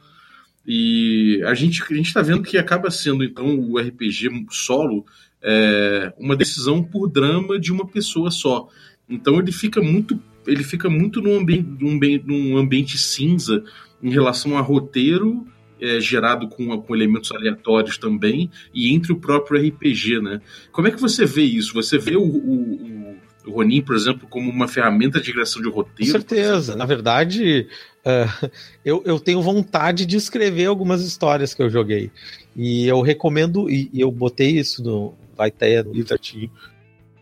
E 0.65 1.41
a 1.45 1.53
gente 1.53 1.83
a 1.83 1.95
está 1.97 2.21
vendo 2.21 2.43
que 2.43 2.57
acaba 2.57 2.89
sendo, 2.89 3.21
então, 3.23 3.59
o 3.59 3.77
RPG 3.77 4.29
solo 4.49 5.05
é, 5.43 6.13
uma 6.17 6.35
decisão 6.35 6.83
por 6.83 7.09
drama 7.09 7.59
de 7.59 7.71
uma 7.71 7.85
pessoa 7.85 8.31
só. 8.31 8.67
Então 9.09 9.37
ele 9.39 9.51
fica 9.51 9.81
muito 9.81 10.19
ele 10.45 10.63
fica 10.63 10.89
muito 10.89 11.21
num 11.21 11.39
ambiente, 11.39 12.25
num, 12.25 12.57
ambiente 12.57 12.97
cinza 12.97 13.63
em 14.01 14.09
relação 14.09 14.57
a 14.57 14.61
roteiro 14.61 15.47
é, 15.79 15.99
gerado 15.99 16.47
com, 16.49 16.77
com, 16.81 16.95
elementos 16.95 17.31
aleatórios 17.31 17.97
também 17.97 18.49
e 18.73 18.93
entre 18.93 19.13
o 19.13 19.17
próprio 19.17 19.61
RPG, 19.65 20.21
né? 20.21 20.41
Como 20.71 20.87
é 20.87 20.91
que 20.91 20.99
você 20.99 21.25
vê 21.25 21.43
isso? 21.43 21.73
Você 21.73 21.97
vê 21.97 22.15
o, 22.15 22.23
o, 22.23 23.15
o 23.45 23.51
Ronin, 23.51 23.81
por 23.81 23.95
exemplo, 23.95 24.27
como 24.29 24.49
uma 24.49 24.67
ferramenta 24.67 25.19
de 25.19 25.31
criação 25.31 25.61
de 25.61 25.69
roteiro? 25.69 26.11
Com 26.11 26.19
certeza. 26.19 26.75
Na 26.75 26.85
verdade, 26.85 27.67
uh, 28.05 28.49
eu, 28.83 29.01
eu 29.05 29.19
tenho 29.19 29.41
vontade 29.41 30.05
de 30.05 30.15
escrever 30.15 30.65
algumas 30.65 31.01
histórias 31.01 31.53
que 31.53 31.61
eu 31.61 31.69
joguei. 31.69 32.11
E 32.55 32.87
eu 32.87 33.01
recomendo, 33.01 33.69
e, 33.69 33.89
e 33.93 34.01
eu 34.01 34.11
botei 34.11 34.51
isso 34.51 34.83
no. 34.83 35.13
Vai 35.35 35.51
ter 35.51 35.83
no 35.83 35.93
livro 35.93 36.15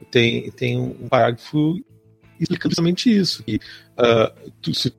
tem, 0.09 0.51
tem 0.51 0.77
um 0.77 1.07
parágrafo 1.07 1.79
explicando 2.39 2.71
justamente 2.71 3.15
isso. 3.15 3.43
Que, 3.43 3.55
uh, 3.55 4.51
tu, 4.61 4.73
se 4.73 4.93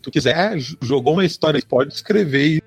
tu 0.00 0.10
quiser, 0.10 0.58
jogou 0.80 1.14
uma 1.14 1.24
história, 1.24 1.60
pode 1.66 1.94
escrever 1.94 2.62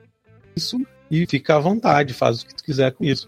isso 0.56 0.80
e 1.10 1.26
fica 1.28 1.56
à 1.56 1.60
vontade, 1.60 2.14
faz 2.14 2.42
o 2.42 2.48
que 2.48 2.56
tu 2.56 2.64
quiser 2.64 2.92
com 2.92 3.04
isso. 3.04 3.28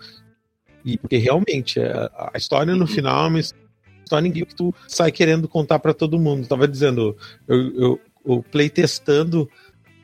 E 0.84 0.98
porque 0.98 1.18
realmente 1.18 1.80
a, 1.80 2.32
a 2.34 2.38
história 2.38 2.74
no 2.76 2.88
final 2.88 3.26
é 3.26 3.30
uma 3.30 3.40
história 3.40 4.32
que 4.32 4.56
tu 4.56 4.74
sai 4.88 5.12
querendo 5.12 5.48
contar 5.48 5.80
para 5.80 5.94
todo 5.94 6.20
mundo. 6.20 6.44
Eu 6.44 6.48
tava 6.48 6.68
dizendo, 6.68 7.16
eu, 7.48 7.76
eu, 7.76 8.02
eu 8.26 8.46
playtestando 8.52 9.50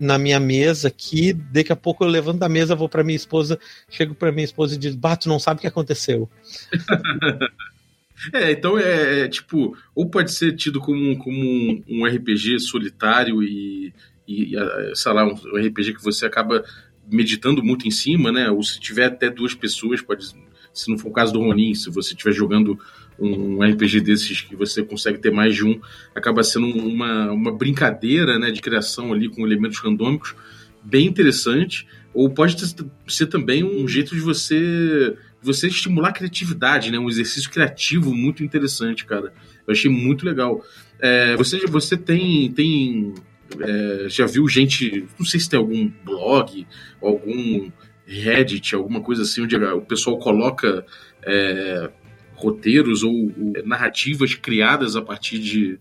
na 0.04 0.18
minha 0.18 0.40
mesa 0.40 0.90
aqui, 0.90 1.34
daqui 1.34 1.72
a 1.72 1.76
pouco 1.76 2.04
eu 2.04 2.08
levanto 2.08 2.40
da 2.40 2.50
mesa, 2.50 2.76
vou 2.76 2.90
para 2.90 3.04
minha 3.04 3.16
esposa, 3.16 3.60
chego 3.90 4.14
para 4.14 4.32
minha 4.32 4.46
esposa 4.46 4.76
e 4.76 4.78
digo, 4.78 4.98
Bato, 4.98 5.30
não 5.30 5.40
sabe 5.40 5.60
o 5.60 5.62
que 5.62 5.68
aconteceu. 5.68 6.30
É, 8.32 8.52
então 8.52 8.78
é, 8.80 9.22
é, 9.22 9.28
tipo, 9.28 9.76
ou 9.94 10.10
pode 10.10 10.32
ser 10.32 10.56
tido 10.56 10.80
como, 10.80 11.18
como 11.18 11.38
um, 11.38 11.84
um 11.90 12.06
RPG 12.06 12.60
solitário 12.60 13.44
e, 13.44 13.94
e, 14.26 14.54
sei 14.94 15.12
lá, 15.12 15.26
um 15.26 15.34
RPG 15.34 15.96
que 15.96 16.04
você 16.04 16.26
acaba 16.26 16.64
meditando 17.12 17.64
muito 17.64 17.88
em 17.88 17.92
cima, 17.92 18.32
né? 18.32 18.50
Ou 18.50 18.64
se 18.64 18.80
tiver 18.80 19.06
até 19.06 19.30
duas 19.30 19.54
pessoas, 19.54 20.02
pode, 20.02 20.26
se 20.74 20.90
não 20.90 20.98
for 20.98 21.10
o 21.10 21.14
caso 21.14 21.34
do 21.34 21.40
Ronin, 21.40 21.74
se 21.74 21.90
você 21.90 22.14
estiver 22.14 22.32
jogando 22.32 22.80
um 23.20 23.62
RPG 23.64 24.02
desses 24.02 24.42
que 24.42 24.56
você 24.56 24.84
consegue 24.84 25.20
ter 25.20 25.32
mais 25.32 25.56
de 25.56 25.66
um, 25.66 25.80
acaba 26.16 26.44
sendo 26.44 26.68
uma, 26.68 27.32
uma 27.32 27.52
brincadeira, 27.52 28.40
né, 28.40 28.52
de 28.52 28.62
criação 28.62 29.14
ali 29.14 29.30
com 29.30 29.46
elementos 29.46 29.80
randômicos, 29.80 30.36
bem 30.84 31.08
interessante. 31.08 31.88
Ou 32.14 32.30
pode 32.30 32.56
ter, 32.56 32.86
ser 33.08 33.28
também 33.28 33.64
um 33.64 33.88
jeito 33.88 34.16
de 34.16 34.22
você 34.22 35.16
você 35.42 35.68
estimular 35.68 36.10
a 36.10 36.14
criatividade, 36.14 36.90
né? 36.90 36.98
Um 36.98 37.10
exercício 37.10 37.52
criativo 37.52 38.16
muito 38.16 38.46
interessante, 38.46 39.06
cara. 39.06 39.34
Eu 39.68 39.74
achei 39.74 39.92
muito 39.92 40.26
legal. 40.26 40.64
É, 41.00 41.36
você, 41.36 41.66
você 41.68 41.98
tem, 41.98 42.50
tem 42.54 43.14
é, 43.60 44.06
já 44.08 44.26
viu 44.26 44.48
gente, 44.48 45.06
não 45.20 45.26
sei 45.26 45.40
se 45.40 45.50
tem 45.50 45.60
algum 45.60 45.92
blog, 46.06 46.66
algum 47.02 47.70
Reddit, 48.06 48.76
alguma 48.76 49.02
coisa 49.02 49.24
assim, 49.24 49.42
onde 49.42 49.56
o 49.56 49.82
pessoal 49.82 50.18
coloca 50.18 50.86
é, 51.26 51.90
roteiros 52.44 53.04
ou, 53.04 53.14
ou, 53.14 53.54
narrativas 53.66 54.36
criadas 54.36 54.96
a 54.96 55.02
partir 55.02 55.40
de, 55.40 55.80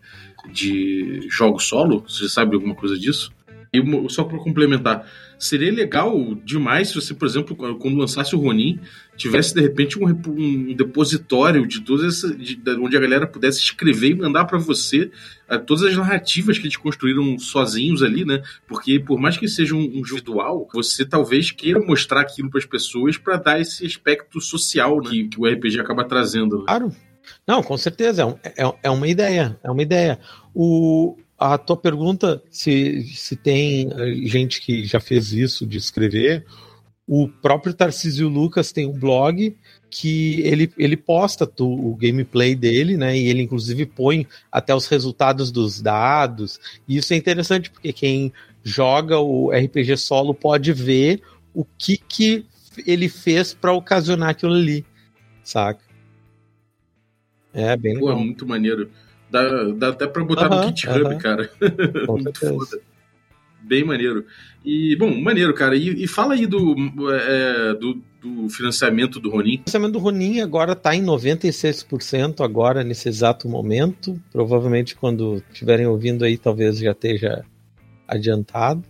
de 0.51 1.27
jogos 1.29 1.65
solo? 1.65 2.05
Você 2.09 2.29
sabe 2.29 2.55
alguma 2.55 2.75
coisa 2.75 2.99
disso? 2.99 3.33
E 3.73 4.11
só 4.11 4.25
para 4.25 4.37
complementar, 4.39 5.11
seria 5.39 5.73
legal 5.73 6.35
demais 6.45 6.89
se 6.89 6.95
você, 6.95 7.15
por 7.15 7.27
exemplo, 7.27 7.57
quando 7.57 7.97
lançasse 7.97 8.37
o 8.37 8.39
Ronin, 8.39 8.79
tivesse 9.17 9.55
de 9.55 9.63
repente 9.63 9.99
um, 9.99 10.07
um 10.07 10.75
depositório 10.75 11.67
de 11.67 11.81
todas. 11.81 12.21
De, 12.21 12.55
de, 12.57 12.71
onde 12.73 12.97
a 12.99 13.01
galera 13.01 13.27
pudesse 13.27 13.61
escrever 13.61 14.11
e 14.11 14.15
mandar 14.15 14.45
para 14.45 14.59
você 14.59 15.11
uh, 15.51 15.59
todas 15.59 15.85
as 15.85 15.97
narrativas 15.97 16.59
que 16.59 16.65
eles 16.65 16.77
construíram 16.77 17.39
sozinhos 17.39 18.03
ali, 18.03 18.27
né? 18.27 18.43
Porque 18.69 19.01
por 19.01 19.19
mais 19.19 19.39
que 19.39 19.49
seja 19.49 19.75
um, 19.75 19.79
um 19.79 19.99
individual, 20.01 20.69
você 20.71 21.07
talvez 21.07 21.51
queira 21.51 21.81
mostrar 21.81 22.21
aquilo 22.21 22.51
para 22.51 22.59
as 22.59 22.67
pessoas 22.67 23.17
para 23.17 23.39
dar 23.39 23.59
esse 23.59 23.87
aspecto 23.87 24.39
social 24.39 25.01
né, 25.01 25.09
que, 25.09 25.29
que, 25.29 25.41
o 25.41 25.47
RPG 25.47 25.81
acaba 25.81 26.05
trazendo. 26.05 26.59
Né? 26.59 26.65
Claro. 26.67 26.95
Não, 27.47 27.63
com 27.63 27.77
certeza, 27.79 28.39
é, 28.43 28.65
é, 28.65 28.75
é 28.83 28.91
uma 28.91 29.09
ideia, 29.09 29.59
é 29.63 29.71
uma 29.71 29.83
ideia. 29.83 30.19
O, 30.55 31.17
a 31.43 31.59
tua 31.59 31.77
pergunta 31.77 32.43
se, 32.51 33.03
se 33.15 33.35
tem 33.37 33.91
eh, 33.91 34.29
gente 34.29 34.61
que 34.61 34.85
já 34.85 35.01
fez 35.01 35.33
isso 35.33 35.67
de 35.67 35.77
escrever, 35.77 36.45
o 37.07 37.29
próprio 37.29 37.75
Tarcísio 37.75 38.29
Lucas 38.29 38.71
tem 38.71 38.87
um 38.87 38.99
blog 38.99 39.57
que 39.91 40.41
ele, 40.43 40.73
ele 40.79 40.97
posta 40.97 41.47
tu, 41.47 41.69
o 41.69 41.95
gameplay 41.97 42.55
dele, 42.55 42.97
né? 42.97 43.17
E 43.19 43.27
ele 43.29 43.43
inclusive 43.43 43.85
põe 43.85 44.27
até 44.51 44.75
os 44.75 44.87
resultados 44.87 45.51
dos 45.51 45.83
dados. 45.83 46.61
E 46.89 46.97
isso 46.97 47.13
é 47.13 47.17
interessante 47.17 47.71
porque 47.71 47.93
quem 47.93 48.33
joga 48.63 49.19
o 49.19 49.51
RPG 49.51 49.97
solo 49.97 50.33
pode 50.33 50.73
ver 50.73 51.21
o 51.53 51.65
que 51.65 51.97
que 51.97 52.47
ele 52.87 53.09
fez 53.09 53.53
para 53.53 53.73
ocasionar 53.73 54.31
aquilo 54.31 54.55
ali, 54.55 54.87
saca? 55.43 55.83
É 57.53 57.77
bem 57.77 57.97
legal. 57.97 58.17
Pô, 58.17 58.23
muito 58.23 58.47
maneiro. 58.47 58.91
Dá, 59.33 59.65
dá 59.75 59.89
até 59.89 60.07
pra 60.07 60.23
botar 60.23 60.47
no 60.51 60.63
GitHub, 60.65 61.17
cara. 61.17 61.51
Muito 62.07 62.39
foda. 62.39 62.79
Bem 63.63 63.83
maneiro. 63.83 64.27
E, 64.63 64.95
bom, 64.97 65.19
maneiro, 65.19 65.55
cara. 65.55 65.75
E, 65.75 66.05
e 66.05 66.07
fala 66.07 66.35
aí 66.35 66.47
do, 66.47 66.77
é, 67.11 67.75
do, 67.75 68.03
do, 68.21 68.51
financiamento 68.51 69.19
do 69.19 69.31
Ronin. 69.31 69.55
O 69.55 69.59
financiamento 69.61 69.93
do 69.93 69.99
Ronin 69.99 70.41
agora 70.41 70.77
tá 70.77 70.95
em 70.95 71.03
96% 71.03 72.45
agora, 72.45 72.85
nesse 72.85 73.09
exato 73.09 73.49
momento. 73.49 74.21
Provavelmente 74.31 74.95
quando 74.95 75.43
estiverem 75.51 75.87
ouvindo 75.87 76.27
aí, 76.27 76.37
talvez 76.37 76.79
já 76.79 76.93
esteja 76.93 77.43
adiantado. 78.07 78.85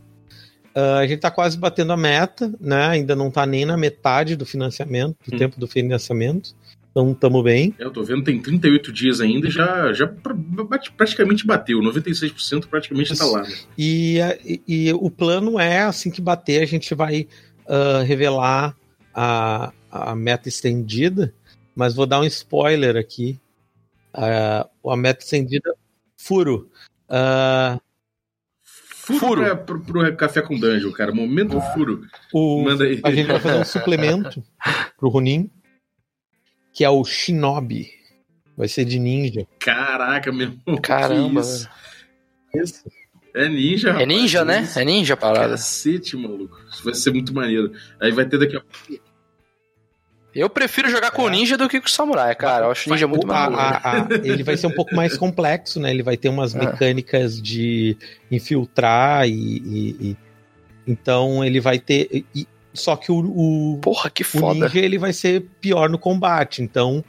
Uh, 0.74 0.98
a 0.98 1.02
gente 1.02 1.16
está 1.16 1.30
quase 1.30 1.56
batendo 1.56 1.92
a 1.92 1.96
meta, 1.96 2.52
né? 2.58 2.86
Ainda 2.86 3.14
não 3.14 3.28
está 3.28 3.46
nem 3.46 3.64
na 3.64 3.76
metade 3.76 4.34
do 4.34 4.44
financiamento, 4.44 5.16
do 5.24 5.36
hum. 5.36 5.38
tempo 5.38 5.60
do 5.60 5.68
financiamento. 5.68 6.52
Então 6.92 7.14
tamo 7.14 7.42
bem. 7.42 7.74
É, 7.78 7.84
eu 7.84 7.90
tô 7.90 8.02
vendo, 8.02 8.22
tem 8.22 8.40
38 8.40 8.92
dias 8.92 9.20
ainda 9.20 9.48
e 9.48 9.50
já, 9.50 9.92
já 9.94 10.06
praticamente 10.96 11.46
bateu. 11.46 11.80
96% 11.80 12.66
praticamente 12.66 13.14
está 13.14 13.24
lá. 13.24 13.42
Né? 13.42 13.54
E, 13.78 14.18
e, 14.44 14.62
e, 14.68 14.92
o 14.92 15.10
plano 15.10 15.58
é, 15.58 15.80
assim 15.80 16.10
que 16.10 16.20
bater, 16.20 16.62
a 16.62 16.66
gente 16.66 16.94
vai 16.94 17.26
uh, 17.66 18.04
revelar 18.04 18.76
a, 19.14 19.72
a 19.90 20.14
meta 20.14 20.48
estendida. 20.48 21.34
Mas 21.74 21.94
vou 21.94 22.04
dar 22.04 22.20
um 22.20 22.24
spoiler 22.24 22.96
aqui. 22.96 23.40
Uh, 24.14 24.90
a 24.90 24.96
meta 24.96 25.24
estendida, 25.24 25.74
furo. 26.16 26.70
Uh, 27.08 27.80
Furo, 29.02 29.18
furo. 29.18 29.42
Pra, 29.42 29.56
pro, 29.56 29.80
pro 29.80 30.16
Café 30.16 30.42
com 30.42 30.56
Dungeon, 30.56 30.92
cara. 30.92 31.12
Momento 31.12 31.60
furo. 31.74 32.02
O, 32.32 32.62
Manda 32.62 32.84
aí. 32.84 33.00
A 33.02 33.10
gente 33.10 33.26
vai 33.26 33.40
fazer 33.40 33.58
um 33.58 33.64
suplemento 33.66 34.44
pro 34.96 35.08
Ronin 35.08 35.50
que 36.72 36.84
é 36.84 36.90
o 36.90 37.04
Shinobi. 37.04 37.90
Vai 38.56 38.68
ser 38.68 38.84
de 38.84 38.98
ninja. 38.98 39.46
Caraca, 39.58 40.30
meu. 40.30 40.52
Caramba. 40.82 41.40
Isso? 41.40 41.68
isso? 42.54 42.84
É 43.34 43.48
ninja, 43.48 43.92
rapaz. 43.92 44.02
É 44.02 44.06
ninja, 44.06 44.44
né? 44.44 44.68
É 44.76 44.84
ninja 44.84 45.14
a 45.14 45.16
parada. 45.16 45.50
Cacete, 45.52 46.16
maluco. 46.16 46.58
Isso 46.70 46.84
vai 46.84 46.94
ser 46.94 47.12
muito 47.12 47.34
maneiro. 47.34 47.72
Aí 48.00 48.12
vai 48.12 48.26
ter 48.26 48.38
daqui 48.38 48.56
a 48.56 48.60
pouco. 48.60 49.02
Eu 50.34 50.48
prefiro 50.48 50.88
jogar 50.90 51.10
com 51.10 51.22
o 51.22 51.28
é. 51.28 51.30
ninja 51.30 51.58
do 51.58 51.68
que 51.68 51.80
com 51.80 51.86
o 51.86 51.90
samurai, 51.90 52.34
cara. 52.34 52.66
Eu 52.66 52.70
acho 52.70 52.90
ninja 52.90 53.06
muito 53.06 53.26
mais 53.26 53.52
a, 53.52 54.02
a, 54.02 54.08
Ele 54.24 54.42
vai 54.42 54.56
ser 54.56 54.66
um 54.66 54.72
pouco 54.72 54.94
mais 54.94 55.16
complexo, 55.16 55.78
né? 55.78 55.90
Ele 55.90 56.02
vai 56.02 56.16
ter 56.16 56.28
umas 56.28 56.54
é. 56.54 56.58
mecânicas 56.58 57.40
de 57.40 57.96
infiltrar 58.30 59.28
e, 59.28 59.32
e, 59.32 59.96
e, 60.00 60.16
Então 60.86 61.44
ele 61.44 61.60
vai 61.60 61.78
ter. 61.78 62.24
E, 62.34 62.46
só 62.74 62.96
que 62.96 63.12
o, 63.12 63.18
o, 63.18 63.78
Porra, 63.78 64.08
que 64.10 64.24
foda. 64.24 64.46
o 64.46 64.54
ninja 64.54 64.78
ele 64.78 64.98
vai 64.98 65.12
ser 65.12 65.46
pior 65.60 65.90
no 65.90 65.98
combate. 65.98 66.62
Então, 66.62 67.04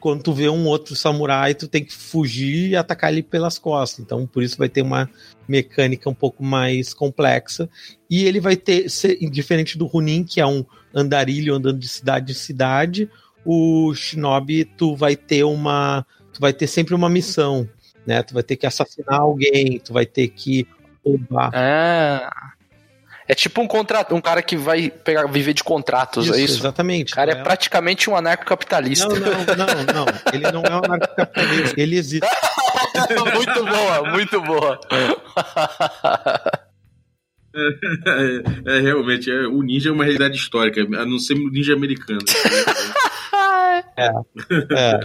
quando 0.00 0.22
tu 0.22 0.32
vê 0.32 0.48
um 0.48 0.66
outro 0.66 0.96
samurai, 0.96 1.54
tu 1.54 1.68
tem 1.68 1.84
que 1.84 1.92
fugir 1.92 2.70
e 2.70 2.76
atacar 2.76 3.12
ele 3.12 3.22
pelas 3.22 3.58
costas. 3.58 4.00
Então, 4.00 4.26
por 4.26 4.42
isso 4.42 4.56
vai 4.56 4.68
ter 4.68 4.82
uma 4.82 5.08
mecânica 5.46 6.08
um 6.08 6.14
pouco 6.14 6.42
mais 6.42 6.94
complexa. 6.94 7.68
E 8.08 8.24
ele 8.24 8.40
vai 8.40 8.56
ter, 8.56 8.88
ser, 8.88 9.16
diferente 9.30 9.76
do 9.76 9.86
Runin, 9.86 10.24
que 10.24 10.40
é 10.40 10.46
um 10.46 10.64
andarilho 10.94 11.54
andando 11.54 11.78
de 11.78 11.88
cidade 11.88 12.32
em 12.32 12.34
cidade, 12.34 13.08
o 13.44 13.94
Shinobi, 13.94 14.64
tu 14.64 14.94
vai 14.94 15.16
ter 15.16 15.44
uma. 15.44 16.04
Tu 16.32 16.40
vai 16.40 16.52
ter 16.52 16.66
sempre 16.66 16.94
uma 16.94 17.08
missão. 17.08 17.68
Né? 18.06 18.22
Tu 18.22 18.34
vai 18.34 18.42
ter 18.42 18.56
que 18.56 18.66
assassinar 18.66 19.20
alguém, 19.20 19.78
tu 19.78 19.92
vai 19.92 20.06
ter 20.06 20.28
que 20.28 20.66
roubar. 21.04 21.50
Ah. 21.54 22.52
É 23.30 23.34
tipo 23.36 23.62
um 23.62 23.66
contrato, 23.68 24.12
um 24.12 24.20
cara 24.20 24.42
que 24.42 24.56
vai 24.56 24.90
pegar, 24.90 25.24
viver 25.28 25.52
de 25.52 25.62
contratos, 25.62 26.26
é 26.26 26.30
isso, 26.30 26.34
é 26.34 26.42
isso? 26.42 26.58
Exatamente. 26.58 27.12
O 27.12 27.14
cara 27.14 27.30
é, 27.30 27.34
é 27.36 27.42
praticamente 27.44 28.10
um 28.10 28.16
anarcocapitalista. 28.16 29.06
Não, 29.06 29.20
não, 29.20 29.56
não, 29.56 30.04
não. 30.04 30.06
Ele 30.32 30.50
não 30.50 30.62
é 30.64 30.74
um 30.74 30.84
anarcocapitalista, 30.84 31.80
ele 31.80 31.96
existe. 31.96 32.26
muito 33.32 33.64
boa, 33.64 34.10
muito 34.10 34.40
boa. 34.42 34.80
É, 37.54 38.76
é, 38.76 38.80
realmente, 38.80 39.30
é, 39.30 39.46
o 39.46 39.62
ninja 39.62 39.90
é 39.90 39.92
uma 39.92 40.02
realidade 40.02 40.36
histórica, 40.36 40.82
a 40.82 41.06
não 41.06 41.20
ser 41.20 41.34
o 41.34 41.50
ninja 41.50 41.72
americano. 41.72 42.18
É, 43.96 44.06
é. 44.06 45.00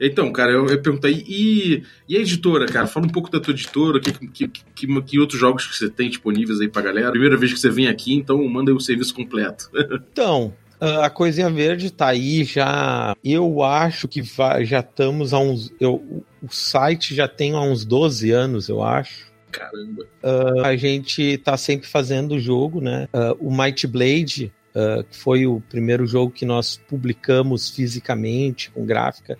Então, 0.00 0.32
cara, 0.32 0.52
eu, 0.52 0.66
eu 0.66 0.82
perguntei, 0.82 1.24
e, 1.26 1.82
e 2.08 2.16
a 2.16 2.20
editora, 2.20 2.66
cara? 2.66 2.86
Fala 2.86 3.06
um 3.06 3.10
pouco 3.10 3.30
da 3.30 3.40
tua 3.40 3.52
editora, 3.52 4.00
que, 4.00 4.12
que, 4.12 4.48
que, 4.48 5.00
que, 5.02 5.18
outros 5.18 5.38
jogos 5.38 5.66
que 5.66 5.76
você 5.76 5.88
tem 5.88 6.08
disponíveis 6.08 6.60
aí 6.60 6.68
pra 6.68 6.82
galera? 6.82 7.10
Primeira 7.10 7.36
vez 7.36 7.52
que 7.52 7.60
você 7.60 7.70
vem 7.70 7.88
aqui, 7.88 8.14
então 8.14 8.42
manda 8.48 8.70
aí 8.70 8.76
o 8.76 8.80
serviço 8.80 9.14
completo. 9.14 9.70
Então, 10.12 10.52
a 10.80 11.08
coisinha 11.08 11.48
verde 11.48 11.90
tá 11.90 12.08
aí 12.08 12.44
já. 12.44 13.16
Eu 13.24 13.62
acho 13.62 14.08
que 14.08 14.22
já 14.62 14.80
estamos 14.80 15.32
a 15.32 15.38
uns. 15.38 15.72
Eu, 15.78 16.24
o 16.42 16.48
site 16.50 17.14
já 17.14 17.28
tem 17.28 17.54
há 17.54 17.60
uns 17.60 17.84
12 17.84 18.30
anos, 18.30 18.68
eu 18.68 18.82
acho. 18.82 19.32
Caramba. 19.52 20.06
Uh, 20.22 20.64
a 20.64 20.74
gente 20.76 21.38
tá 21.38 21.56
sempre 21.56 21.86
fazendo 21.86 22.34
o 22.34 22.40
jogo, 22.40 22.80
né? 22.80 23.06
Uh, 23.12 23.48
o 23.48 23.56
Might 23.56 23.86
Blade, 23.86 24.52
uh, 24.74 25.04
que 25.04 25.16
foi 25.16 25.46
o 25.46 25.60
primeiro 25.60 26.06
jogo 26.06 26.32
que 26.32 26.44
nós 26.44 26.80
publicamos 26.88 27.68
fisicamente, 27.68 28.70
com 28.70 28.84
gráfica 28.84 29.38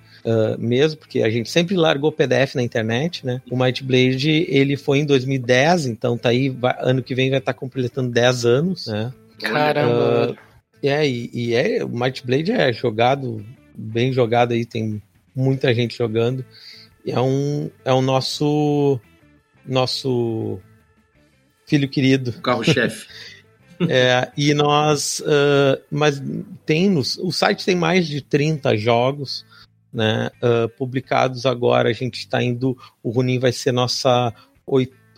mesmo, 0.58 0.98
porque 0.98 1.22
a 1.22 1.28
gente 1.28 1.50
sempre 1.50 1.74
largou 1.74 2.12
PDF 2.12 2.54
na 2.54 2.62
internet, 2.62 3.26
né? 3.26 3.42
O 3.50 3.56
Might 3.56 3.82
Blade, 3.82 4.46
ele 4.48 4.76
foi 4.76 4.98
em 4.98 5.04
2010, 5.04 5.86
então 5.86 6.16
tá 6.16 6.28
aí, 6.28 6.48
vai, 6.48 6.76
ano 6.78 7.02
que 7.02 7.12
vem 7.12 7.28
vai 7.28 7.40
estar 7.40 7.52
tá 7.52 7.58
completando 7.58 8.10
10 8.10 8.44
anos, 8.44 8.86
né? 8.86 9.12
Caramba! 9.40 10.36
é, 10.82 11.08
e, 11.08 11.30
e 11.32 11.54
é, 11.54 11.84
o 11.84 11.88
Might 11.88 12.24
Blade 12.24 12.52
é 12.52 12.72
jogado, 12.72 13.44
bem 13.74 14.12
jogado 14.12 14.52
aí, 14.52 14.64
tem 14.64 15.02
muita 15.34 15.74
gente 15.74 15.96
jogando. 15.96 16.44
É 17.06 17.20
um, 17.20 17.70
é 17.84 17.92
o 17.92 18.00
nosso 18.00 19.00
nosso 19.66 20.60
filho 21.66 21.88
querido. 21.88 22.32
Carro-chefe. 22.40 23.06
é, 23.88 24.30
e 24.36 24.54
nós. 24.54 25.20
Uh, 25.20 25.80
mas 25.90 26.22
tem 26.64 26.88
nos, 26.90 27.16
o 27.18 27.30
site 27.30 27.64
tem 27.64 27.76
mais 27.76 28.06
de 28.06 28.20
30 28.20 28.76
jogos. 28.76 29.44
Né, 29.92 30.30
uh, 30.42 30.70
publicados 30.70 31.44
agora, 31.44 31.90
a 31.90 31.92
gente 31.92 32.20
está 32.20 32.42
indo. 32.42 32.76
O 33.02 33.10
Runin 33.10 33.38
vai 33.38 33.52
ser 33.52 33.72
nossa 33.72 34.32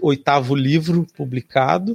oitavo 0.02 0.54
livro 0.56 1.06
publicado. 1.16 1.92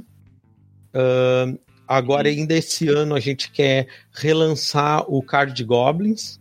Uh, 0.94 1.58
agora, 1.86 2.28
ainda 2.28 2.54
esse 2.54 2.88
ano, 2.88 3.14
a 3.14 3.20
gente 3.20 3.50
quer 3.50 3.86
relançar 4.14 5.04
o 5.06 5.22
Card 5.22 5.62
Goblins, 5.62 6.40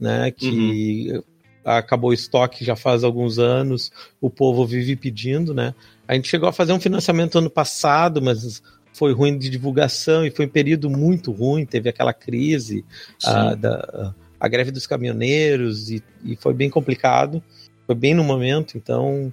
né? 0.00 0.32
Que 0.32 1.12
uhum 1.12 1.22
acabou 1.66 2.10
o 2.10 2.14
estoque 2.14 2.64
já 2.64 2.76
faz 2.76 3.02
alguns 3.02 3.38
anos, 3.38 3.90
o 4.20 4.30
povo 4.30 4.64
vive 4.64 4.94
pedindo, 4.94 5.52
né? 5.52 5.74
A 6.06 6.14
gente 6.14 6.28
chegou 6.28 6.48
a 6.48 6.52
fazer 6.52 6.72
um 6.72 6.80
financiamento 6.80 7.38
ano 7.38 7.50
passado, 7.50 8.22
mas 8.22 8.62
foi 8.96 9.12
ruim 9.12 9.36
de 9.36 9.50
divulgação 9.50 10.24
e 10.24 10.30
foi 10.30 10.46
um 10.46 10.48
período 10.48 10.88
muito 10.88 11.30
ruim, 11.30 11.66
teve 11.66 11.88
aquela 11.88 12.14
crise, 12.14 12.82
a, 13.22 13.54
da, 13.54 14.14
a 14.40 14.48
greve 14.48 14.70
dos 14.70 14.86
caminhoneiros 14.86 15.90
e, 15.90 16.02
e 16.24 16.34
foi 16.34 16.54
bem 16.54 16.70
complicado, 16.70 17.42
foi 17.86 17.94
bem 17.94 18.14
no 18.14 18.24
momento, 18.24 18.78
então 18.78 19.30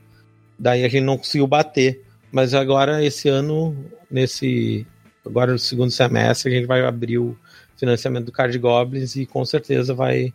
daí 0.60 0.84
a 0.84 0.90
gente 0.90 1.06
não 1.06 1.18
conseguiu 1.18 1.48
bater. 1.48 2.04
Mas 2.30 2.54
agora, 2.54 3.04
esse 3.04 3.30
ano, 3.30 3.76
nesse. 4.12 4.86
Agora 5.26 5.54
no 5.54 5.60
segundo 5.60 5.92
semestre, 5.92 6.52
a 6.52 6.56
gente 6.56 6.68
vai 6.68 6.84
abrir 6.84 7.18
o 7.18 7.38
financiamento 7.78 8.26
do 8.26 8.32
Card 8.32 8.58
Goblins 8.58 9.16
e 9.16 9.26
com 9.26 9.46
certeza 9.46 9.94
vai. 9.94 10.34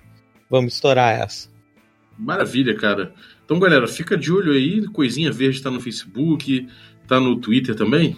Vamos 0.48 0.74
estourar 0.74 1.20
essa. 1.20 1.50
Maravilha, 2.18 2.74
cara. 2.74 3.12
Então, 3.44 3.58
galera, 3.58 3.86
fica 3.86 4.16
de 4.16 4.32
olho 4.32 4.52
aí. 4.52 4.86
Coisinha 4.88 5.30
Verde 5.30 5.62
tá 5.62 5.70
no 5.70 5.80
Facebook, 5.80 6.66
tá 7.06 7.20
no 7.20 7.36
Twitter 7.36 7.74
também. 7.74 8.16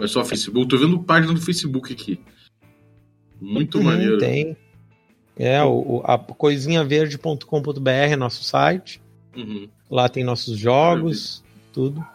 Ou 0.00 0.04
é 0.04 0.08
só 0.08 0.24
Facebook? 0.24 0.66
Tô 0.66 0.76
vendo 0.76 0.98
página 0.98 1.32
do 1.32 1.40
Facebook 1.40 1.92
aqui. 1.92 2.18
Muito 3.40 3.78
hum, 3.78 3.84
maneiro. 3.84 4.18
Tem. 4.18 4.56
É, 5.36 5.62
o, 5.62 6.02
a 6.04 6.18
coisinhaverde.com.br 6.18 7.88
é 7.88 8.16
nosso 8.16 8.42
site. 8.42 9.00
Uhum. 9.36 9.68
Lá 9.88 10.08
tem 10.08 10.24
nossos 10.24 10.58
jogos, 10.58 11.44
Maravilha. 11.44 11.70
tudo. 11.72 12.06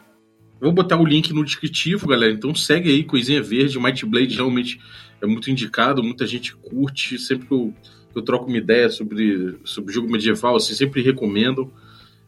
Vou 0.60 0.72
botar 0.72 0.98
o 0.98 1.06
link 1.06 1.32
no 1.32 1.46
descritivo, 1.46 2.08
galera. 2.08 2.34
Então 2.34 2.54
segue 2.54 2.90
aí, 2.90 3.04
Coisinha 3.04 3.42
Verde. 3.42 3.80
Might 3.80 4.06
Blade 4.06 4.36
realmente 4.36 4.82
é 5.22 5.26
muito 5.26 5.50
indicado, 5.50 6.04
muita 6.04 6.28
gente 6.28 6.56
curte. 6.56 7.18
Sempre 7.18 7.48
que 7.48 7.54
eu 7.54 7.74
eu 8.16 8.22
troco 8.22 8.48
uma 8.48 8.58
ideia 8.58 8.90
sobre, 8.90 9.58
sobre 9.66 9.94
jogo 9.94 10.10
medieval, 10.10 10.56
assim, 10.56 10.74
sempre 10.74 11.02
recomendo. 11.02 11.72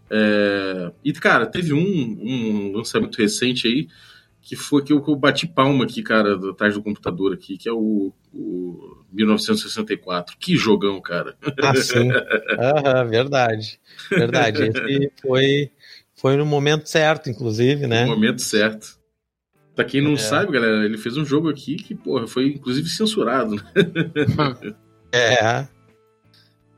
É... 0.09 0.91
E, 1.03 1.13
cara, 1.13 1.45
teve 1.45 1.73
um, 1.73 1.79
um 1.79 2.71
lançamento 2.73 3.17
recente 3.17 3.67
aí 3.67 3.87
que 4.47 4.55
foi 4.55 4.81
que 4.81 4.93
eu, 4.93 5.01
que 5.01 5.11
eu 5.11 5.15
bati 5.17 5.45
palma 5.45 5.83
aqui, 5.83 6.01
cara, 6.01 6.35
atrás 6.51 6.73
do 6.73 6.81
computador 6.81 7.33
aqui, 7.33 7.57
que 7.57 7.67
é 7.67 7.73
o, 7.73 8.13
o 8.33 9.03
1964. 9.11 10.37
Que 10.39 10.55
jogão, 10.55 11.01
cara. 11.01 11.35
Ah, 11.61 11.75
sim. 11.75 12.09
Uhum, 12.09 13.09
verdade. 13.09 13.77
Verdade. 14.09 14.63
Esse 14.63 15.11
foi, 15.21 15.69
foi 16.15 16.37
no 16.37 16.45
momento 16.45 16.87
certo, 16.87 17.29
inclusive, 17.29 17.87
né? 17.87 18.05
No 18.05 18.11
momento 18.11 18.41
certo. 18.41 18.97
Pra 19.75 19.83
quem 19.83 20.01
não 20.01 20.13
é. 20.13 20.17
sabe, 20.17 20.53
galera, 20.53 20.85
ele 20.85 20.97
fez 20.97 21.17
um 21.17 21.25
jogo 21.25 21.49
aqui 21.49 21.75
que, 21.75 21.93
porra, 21.93 22.25
foi 22.25 22.47
inclusive 22.47 22.87
censurado. 22.87 23.53
Né? 23.53 23.63
é. 25.11 25.67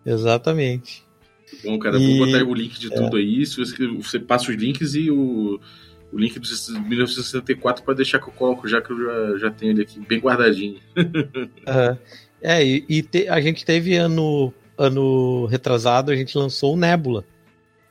Exatamente. 0.04 1.06
Bom, 1.64 1.78
cara, 1.78 2.00
e... 2.00 2.18
vou 2.18 2.26
botar 2.26 2.44
o 2.44 2.54
link 2.56 2.80
de 2.80 2.92
é. 2.92 2.96
tudo 2.96 3.16
aí. 3.18 3.46
Se 3.46 3.58
você, 3.58 3.88
você 3.90 4.18
passa 4.20 4.50
os 4.50 4.58
links 4.58 4.96
e 4.96 5.12
o, 5.12 5.60
o 6.12 6.18
link 6.18 6.40
do 6.40 6.48
1964 6.82 7.84
para 7.84 7.94
deixar 7.94 8.20
que 8.20 8.30
eu 8.30 8.34
coloco, 8.34 8.68
já 8.68 8.82
que 8.82 8.92
eu 8.92 8.98
já, 8.98 9.38
já 9.38 9.52
tenho 9.52 9.72
ele 9.72 9.82
aqui 9.84 10.00
bem 10.00 10.20
guardadinho. 10.20 10.80
uhum. 10.98 11.98
É, 12.42 12.66
e, 12.66 12.86
e 12.88 13.02
te, 13.02 13.28
a 13.28 13.40
gente 13.42 13.66
teve 13.66 13.96
ano, 13.96 14.54
ano 14.78 15.46
retrasado, 15.46 16.12
a 16.12 16.16
gente 16.16 16.38
lançou 16.38 16.74
o 16.74 16.78
Nebula. 16.78 17.24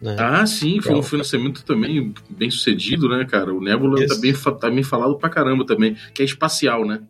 Né? 0.00 0.16
Ah, 0.18 0.46
sim, 0.46 0.80
foi 0.80 0.94
um 0.94 1.02
financiamento 1.02 1.64
também 1.64 2.14
bem 2.30 2.50
sucedido, 2.50 3.08
né, 3.08 3.24
cara? 3.24 3.52
O 3.52 3.60
Nebula 3.60 4.06
tá 4.06 4.14
bem, 4.16 4.32
tá 4.32 4.70
bem 4.70 4.82
falado 4.82 5.16
pra 5.16 5.28
caramba 5.28 5.66
também, 5.66 5.96
que 6.14 6.22
é 6.22 6.24
espacial, 6.24 6.86
né? 6.86 7.00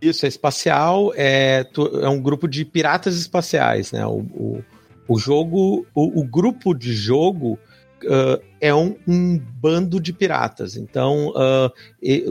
Isso, 0.00 0.26
é 0.26 0.28
espacial, 0.28 1.12
é, 1.16 1.66
é 2.02 2.08
um 2.08 2.20
grupo 2.20 2.46
de 2.46 2.64
piratas 2.64 3.16
espaciais, 3.16 3.92
né? 3.92 4.04
O, 4.06 4.18
o, 4.18 4.64
o 5.08 5.18
jogo, 5.18 5.86
o, 5.94 6.20
o, 6.20 6.24
grupo 6.24 6.74
de 6.74 6.92
jogo 6.92 7.58
uh, 8.04 8.42
é 8.60 8.74
um, 8.74 8.96
um, 9.06 9.38
bando 9.38 10.00
de 10.00 10.12
piratas. 10.12 10.76
Então, 10.76 11.28
uh, 11.28 11.72
e, 12.02 12.24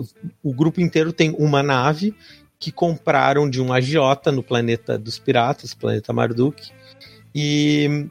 o 0.43 0.53
grupo 0.53 0.81
inteiro 0.81 1.11
tem 1.11 1.35
uma 1.37 1.63
nave 1.63 2.15
que 2.59 2.71
compraram 2.71 3.49
de 3.49 3.61
um 3.61 3.71
agiota 3.71 4.31
no 4.31 4.43
planeta 4.43 4.97
dos 4.97 5.19
piratas, 5.19 5.73
planeta 5.73 6.13
Marduk, 6.13 6.71
e, 7.33 8.07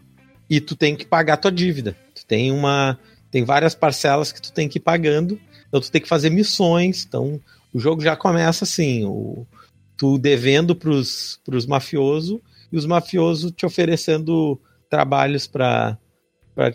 e 0.49 0.61
tu 0.61 0.77
tem 0.77 0.95
que 0.95 1.07
pagar 1.07 1.39
tua 1.39 1.51
dívida. 1.51 1.97
Tu 2.15 2.25
tem 2.27 2.53
uma, 2.53 2.99
tem 3.31 3.45
várias 3.45 3.75
parcelas 3.75 4.31
que 4.33 4.41
tu 4.41 4.53
tem 4.53 4.69
que 4.69 4.79
ir 4.79 4.83
pagando, 4.83 5.41
então 5.69 5.81
tu 5.81 5.91
tem 5.91 6.01
que 6.01 6.09
fazer 6.09 6.31
missões, 6.31 7.05
então 7.07 7.41
o 7.73 7.81
jogo 7.81 8.03
já 8.03 8.15
começa 8.15 8.65
assim, 8.65 9.05
o, 9.05 9.47
tu 9.97 10.19
devendo 10.19 10.77
pros, 10.77 11.41
pros 11.45 11.67
mafiosos 11.67 12.39
e 12.71 12.77
os 12.77 12.87
mafiosos 12.87 13.51
te 13.51 13.67
oferecendo 13.67 14.61
trabalhos 14.89 15.47
para 15.47 15.99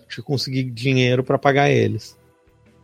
te 0.07 0.21
conseguir 0.21 0.63
dinheiro 0.63 1.23
para 1.23 1.37
pagar 1.37 1.69
eles. 1.69 2.17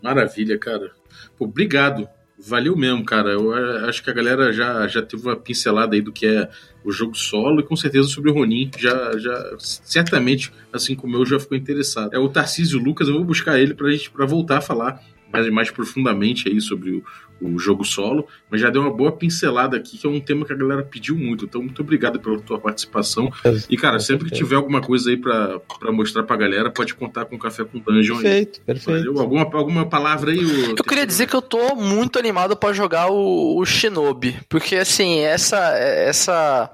Maravilha, 0.02 0.58
cara. 0.58 0.92
Pô, 1.38 1.46
obrigado. 1.46 2.08
Valeu 2.38 2.76
mesmo, 2.76 3.04
cara. 3.04 3.32
Eu 3.32 3.54
acho 3.88 4.04
que 4.04 4.10
a 4.10 4.14
galera 4.14 4.52
já, 4.52 4.88
já 4.88 5.02
teve 5.02 5.24
uma 5.24 5.36
pincelada 5.36 5.96
aí 5.96 6.02
do 6.02 6.12
que 6.12 6.28
é 6.28 6.50
o 6.84 6.92
jogo 6.92 7.16
solo 7.16 7.60
e 7.60 7.64
com 7.64 7.76
certeza 7.76 8.08
sobre 8.08 8.30
o 8.30 8.34
Ronin 8.34 8.70
já, 8.78 9.18
já 9.18 9.56
certamente, 9.60 10.52
assim 10.72 10.96
como 10.96 11.16
eu, 11.16 11.26
já 11.26 11.40
ficou 11.40 11.58
interessado. 11.58 12.14
É 12.14 12.20
o 12.20 12.30
Tarcísio 12.30 12.78
Lucas, 12.78 13.08
eu 13.08 13.16
vou 13.16 13.24
buscar 13.24 13.58
ele 13.60 13.74
pra 13.74 13.90
gente 13.90 14.12
pra 14.12 14.26
voltar 14.26 14.58
a 14.58 14.62
falar 14.62 15.02
mais, 15.32 15.50
mais 15.50 15.72
profundamente 15.72 16.48
aí 16.48 16.60
sobre 16.62 16.92
o, 16.92 17.04
o 17.42 17.60
jogo 17.60 17.84
solo, 17.84 18.28
mas 18.50 18.62
já 18.62 18.70
deu 18.70 18.82
uma 18.82 18.92
boa 18.92 19.12
pincelada 19.12 19.78
aqui, 19.78 19.98
que 19.98 20.08
é 20.08 20.10
um 20.10 20.20
tema 20.20 20.46
que 20.46 20.54
a 20.54 20.56
galera 20.56 20.84
pediu 20.84 21.16
muito. 21.16 21.46
Então, 21.46 21.62
muito 21.62 21.82
obrigado 21.82 22.20
pela 22.20 22.40
tua 22.40 22.60
participação. 22.60 23.32
E, 23.70 23.78
cara, 23.78 24.00
sempre 24.00 24.30
que 24.30 24.36
tiver 24.36 24.56
alguma 24.56 24.82
coisa 24.82 25.10
aí 25.10 25.18
para 25.18 25.62
mostrar 25.92 26.24
pra 26.24 26.36
galera, 26.36 26.70
pode 26.70 26.94
contar 26.96 27.26
com 27.26 27.36
o 27.36 27.40
Café 27.40 27.64
com 27.64 27.80
Dungeon 27.80 28.22
perfeito, 28.22 28.60
aí. 28.60 28.66
Perfeito, 28.66 29.20
Alguma, 29.20 29.44
alguma 29.44 29.86
palavra 29.86 30.32
aí? 30.32 30.70
Eu 30.78 30.84
queria 30.84 31.06
dizer 31.06 31.28
que 31.28 31.36
eu 31.36 31.42
tô 31.42 31.76
muito 31.76 32.18
animado 32.18 32.56
para 32.56 32.74
jogar 32.74 33.10
o, 33.10 33.60
o 33.60 33.66
Shinobi, 33.66 34.38
porque, 34.50 34.76
assim, 34.76 35.20
essa... 35.20 35.58
essa 35.78 36.72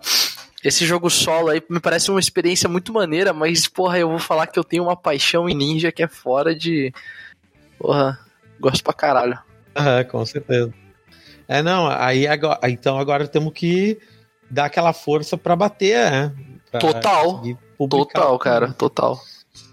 esse 0.63 0.85
jogo 0.85 1.09
solo 1.09 1.49
aí 1.49 1.59
me 1.67 1.79
parece 1.79 2.11
uma 2.11 2.19
experiência 2.19 2.69
muito 2.69 2.93
maneira, 2.93 3.33
mas, 3.33 3.67
porra, 3.67 3.97
eu 3.97 4.09
vou 4.09 4.19
falar 4.19 4.45
que 4.45 4.59
eu 4.59 4.63
tenho 4.63 4.83
uma 4.83 4.95
paixão 4.95 5.49
em 5.49 5.55
ninja 5.55 5.91
que 5.91 6.03
é 6.03 6.07
fora 6.07 6.55
de. 6.55 6.93
Porra, 7.79 8.19
gosto 8.61 8.83
pra 8.83 8.93
caralho. 8.93 9.37
Aham, 9.75 10.03
com 10.05 10.25
certeza. 10.25 10.73
É, 11.47 11.61
não, 11.61 11.87
aí 11.87 12.27
agora, 12.27 12.59
então 12.69 12.97
agora 12.97 13.27
temos 13.27 13.51
que 13.53 13.99
dar 14.49 14.65
aquela 14.65 14.93
força 14.93 15.37
para 15.37 15.55
bater, 15.55 16.11
né? 16.11 16.33
Pra 16.69 16.79
total. 16.79 17.43
Total, 17.89 18.39
cara, 18.39 18.73
total. 18.73 19.19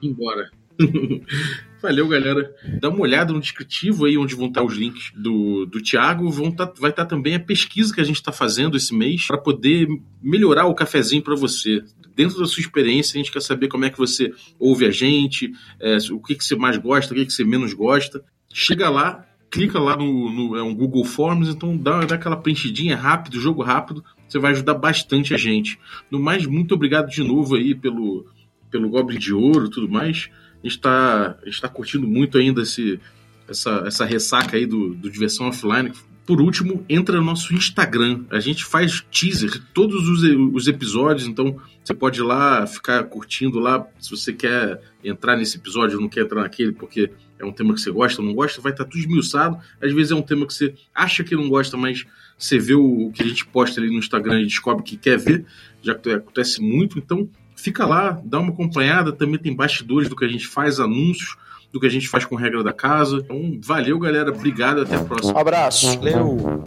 Embora. 0.02 0.50
Valeu, 1.80 2.08
galera. 2.08 2.52
Dá 2.80 2.88
uma 2.88 3.00
olhada 3.00 3.32
no 3.32 3.40
descritivo 3.40 4.04
aí 4.04 4.18
onde 4.18 4.34
vão 4.34 4.48
estar 4.48 4.64
os 4.64 4.74
links 4.74 5.12
do, 5.14 5.64
do 5.66 5.80
Thiago. 5.80 6.28
Vão 6.30 6.50
tá, 6.50 6.72
vai 6.78 6.90
estar 6.90 7.06
também 7.06 7.36
a 7.36 7.40
pesquisa 7.40 7.94
que 7.94 8.00
a 8.00 8.04
gente 8.04 8.16
está 8.16 8.32
fazendo 8.32 8.76
esse 8.76 8.92
mês 8.92 9.26
para 9.26 9.38
poder 9.38 9.86
melhorar 10.20 10.66
o 10.66 10.74
cafezinho 10.74 11.22
para 11.22 11.36
você. 11.36 11.80
Dentro 12.16 12.40
da 12.40 12.46
sua 12.46 12.60
experiência, 12.60 13.14
a 13.14 13.18
gente 13.18 13.30
quer 13.30 13.42
saber 13.42 13.68
como 13.68 13.84
é 13.84 13.90
que 13.90 13.98
você 13.98 14.32
ouve 14.58 14.86
a 14.86 14.90
gente, 14.90 15.52
é, 15.80 15.98
o 16.10 16.20
que, 16.20 16.34
que 16.34 16.44
você 16.44 16.56
mais 16.56 16.76
gosta, 16.76 17.12
o 17.12 17.16
que, 17.16 17.26
que 17.26 17.32
você 17.32 17.44
menos 17.44 17.72
gosta. 17.72 18.24
Chega 18.52 18.88
lá, 18.88 19.26
clica 19.50 19.78
lá 19.78 19.96
no, 19.96 20.30
no 20.30 20.56
é 20.56 20.62
um 20.62 20.74
Google 20.74 21.04
Forms, 21.04 21.48
então 21.48 21.76
dá, 21.76 22.04
dá 22.04 22.14
aquela 22.14 22.36
preenchidinha 22.36 22.96
rápido, 22.96 23.40
jogo 23.40 23.62
rápido, 23.62 24.04
você 24.26 24.38
vai 24.38 24.52
ajudar 24.52 24.74
bastante 24.74 25.34
a 25.34 25.38
gente. 25.38 25.78
No 26.10 26.18
mais, 26.18 26.46
muito 26.46 26.74
obrigado 26.74 27.08
de 27.08 27.22
novo 27.22 27.56
aí 27.56 27.74
pelo, 27.74 28.26
pelo 28.70 28.88
Goblin 28.88 29.18
de 29.18 29.32
Ouro 29.32 29.66
e 29.66 29.70
tudo 29.70 29.88
mais. 29.88 30.28
A 30.62 30.66
gente 30.66 30.76
está 30.76 31.36
tá 31.60 31.68
curtindo 31.68 32.06
muito 32.06 32.36
ainda 32.36 32.62
esse, 32.62 33.00
essa, 33.48 33.84
essa 33.86 34.04
ressaca 34.04 34.56
aí 34.56 34.66
do, 34.66 34.94
do 34.94 35.10
Diversão 35.10 35.48
Offline. 35.48 35.92
Por 36.28 36.42
último, 36.42 36.84
entra 36.90 37.16
no 37.16 37.24
nosso 37.24 37.54
Instagram. 37.54 38.26
A 38.28 38.38
gente 38.38 38.62
faz 38.62 39.02
teaser 39.10 39.62
todos 39.72 40.06
os, 40.06 40.22
os 40.52 40.68
episódios, 40.68 41.26
então 41.26 41.56
você 41.82 41.94
pode 41.94 42.20
ir 42.20 42.22
lá 42.22 42.66
ficar 42.66 43.02
curtindo 43.04 43.58
lá. 43.58 43.86
Se 43.98 44.10
você 44.10 44.34
quer 44.34 44.78
entrar 45.02 45.38
nesse 45.38 45.56
episódio 45.56 45.98
não 45.98 46.06
quer 46.06 46.24
entrar 46.24 46.42
naquele, 46.42 46.72
porque 46.72 47.10
é 47.38 47.46
um 47.46 47.50
tema 47.50 47.72
que 47.72 47.80
você 47.80 47.90
gosta 47.90 48.20
ou 48.20 48.28
não 48.28 48.34
gosta, 48.34 48.60
vai 48.60 48.72
estar 48.72 48.84
tudo 48.84 48.98
esmiuçado. 48.98 49.58
Às 49.80 49.90
vezes 49.94 50.12
é 50.12 50.14
um 50.14 50.20
tema 50.20 50.46
que 50.46 50.52
você 50.52 50.74
acha 50.94 51.24
que 51.24 51.34
não 51.34 51.48
gosta, 51.48 51.78
mas 51.78 52.04
você 52.36 52.58
vê 52.58 52.74
o, 52.74 53.10
que 53.10 53.22
a 53.22 53.26
gente 53.26 53.46
posta 53.46 53.80
ali 53.80 53.88
no 53.88 53.98
Instagram 53.98 54.42
e 54.42 54.46
descobre 54.46 54.84
que 54.84 54.98
quer 54.98 55.16
ver. 55.16 55.46
Já 55.80 55.94
acontece 55.94 56.60
muito, 56.60 56.98
então 56.98 57.26
fica 57.56 57.86
lá, 57.86 58.20
dá 58.22 58.38
uma 58.38 58.52
acompanhada. 58.52 59.12
Também 59.12 59.38
tem 59.38 59.56
bastidores 59.56 60.10
do 60.10 60.14
que 60.14 60.26
a 60.26 60.28
gente 60.28 60.46
faz, 60.46 60.78
anúncios 60.78 61.38
do 61.72 61.80
que 61.80 61.86
a 61.86 61.90
gente 61.90 62.08
faz 62.08 62.24
com 62.24 62.34
regra 62.34 62.62
da 62.62 62.72
casa. 62.72 63.18
Então, 63.18 63.58
valeu, 63.62 63.98
galera. 63.98 64.30
Obrigado. 64.30 64.82
Até 64.82 64.96
a 64.96 65.04
próxima. 65.04 65.34
Um 65.34 65.38
abraço. 65.38 65.98
Valeu. 65.98 66.62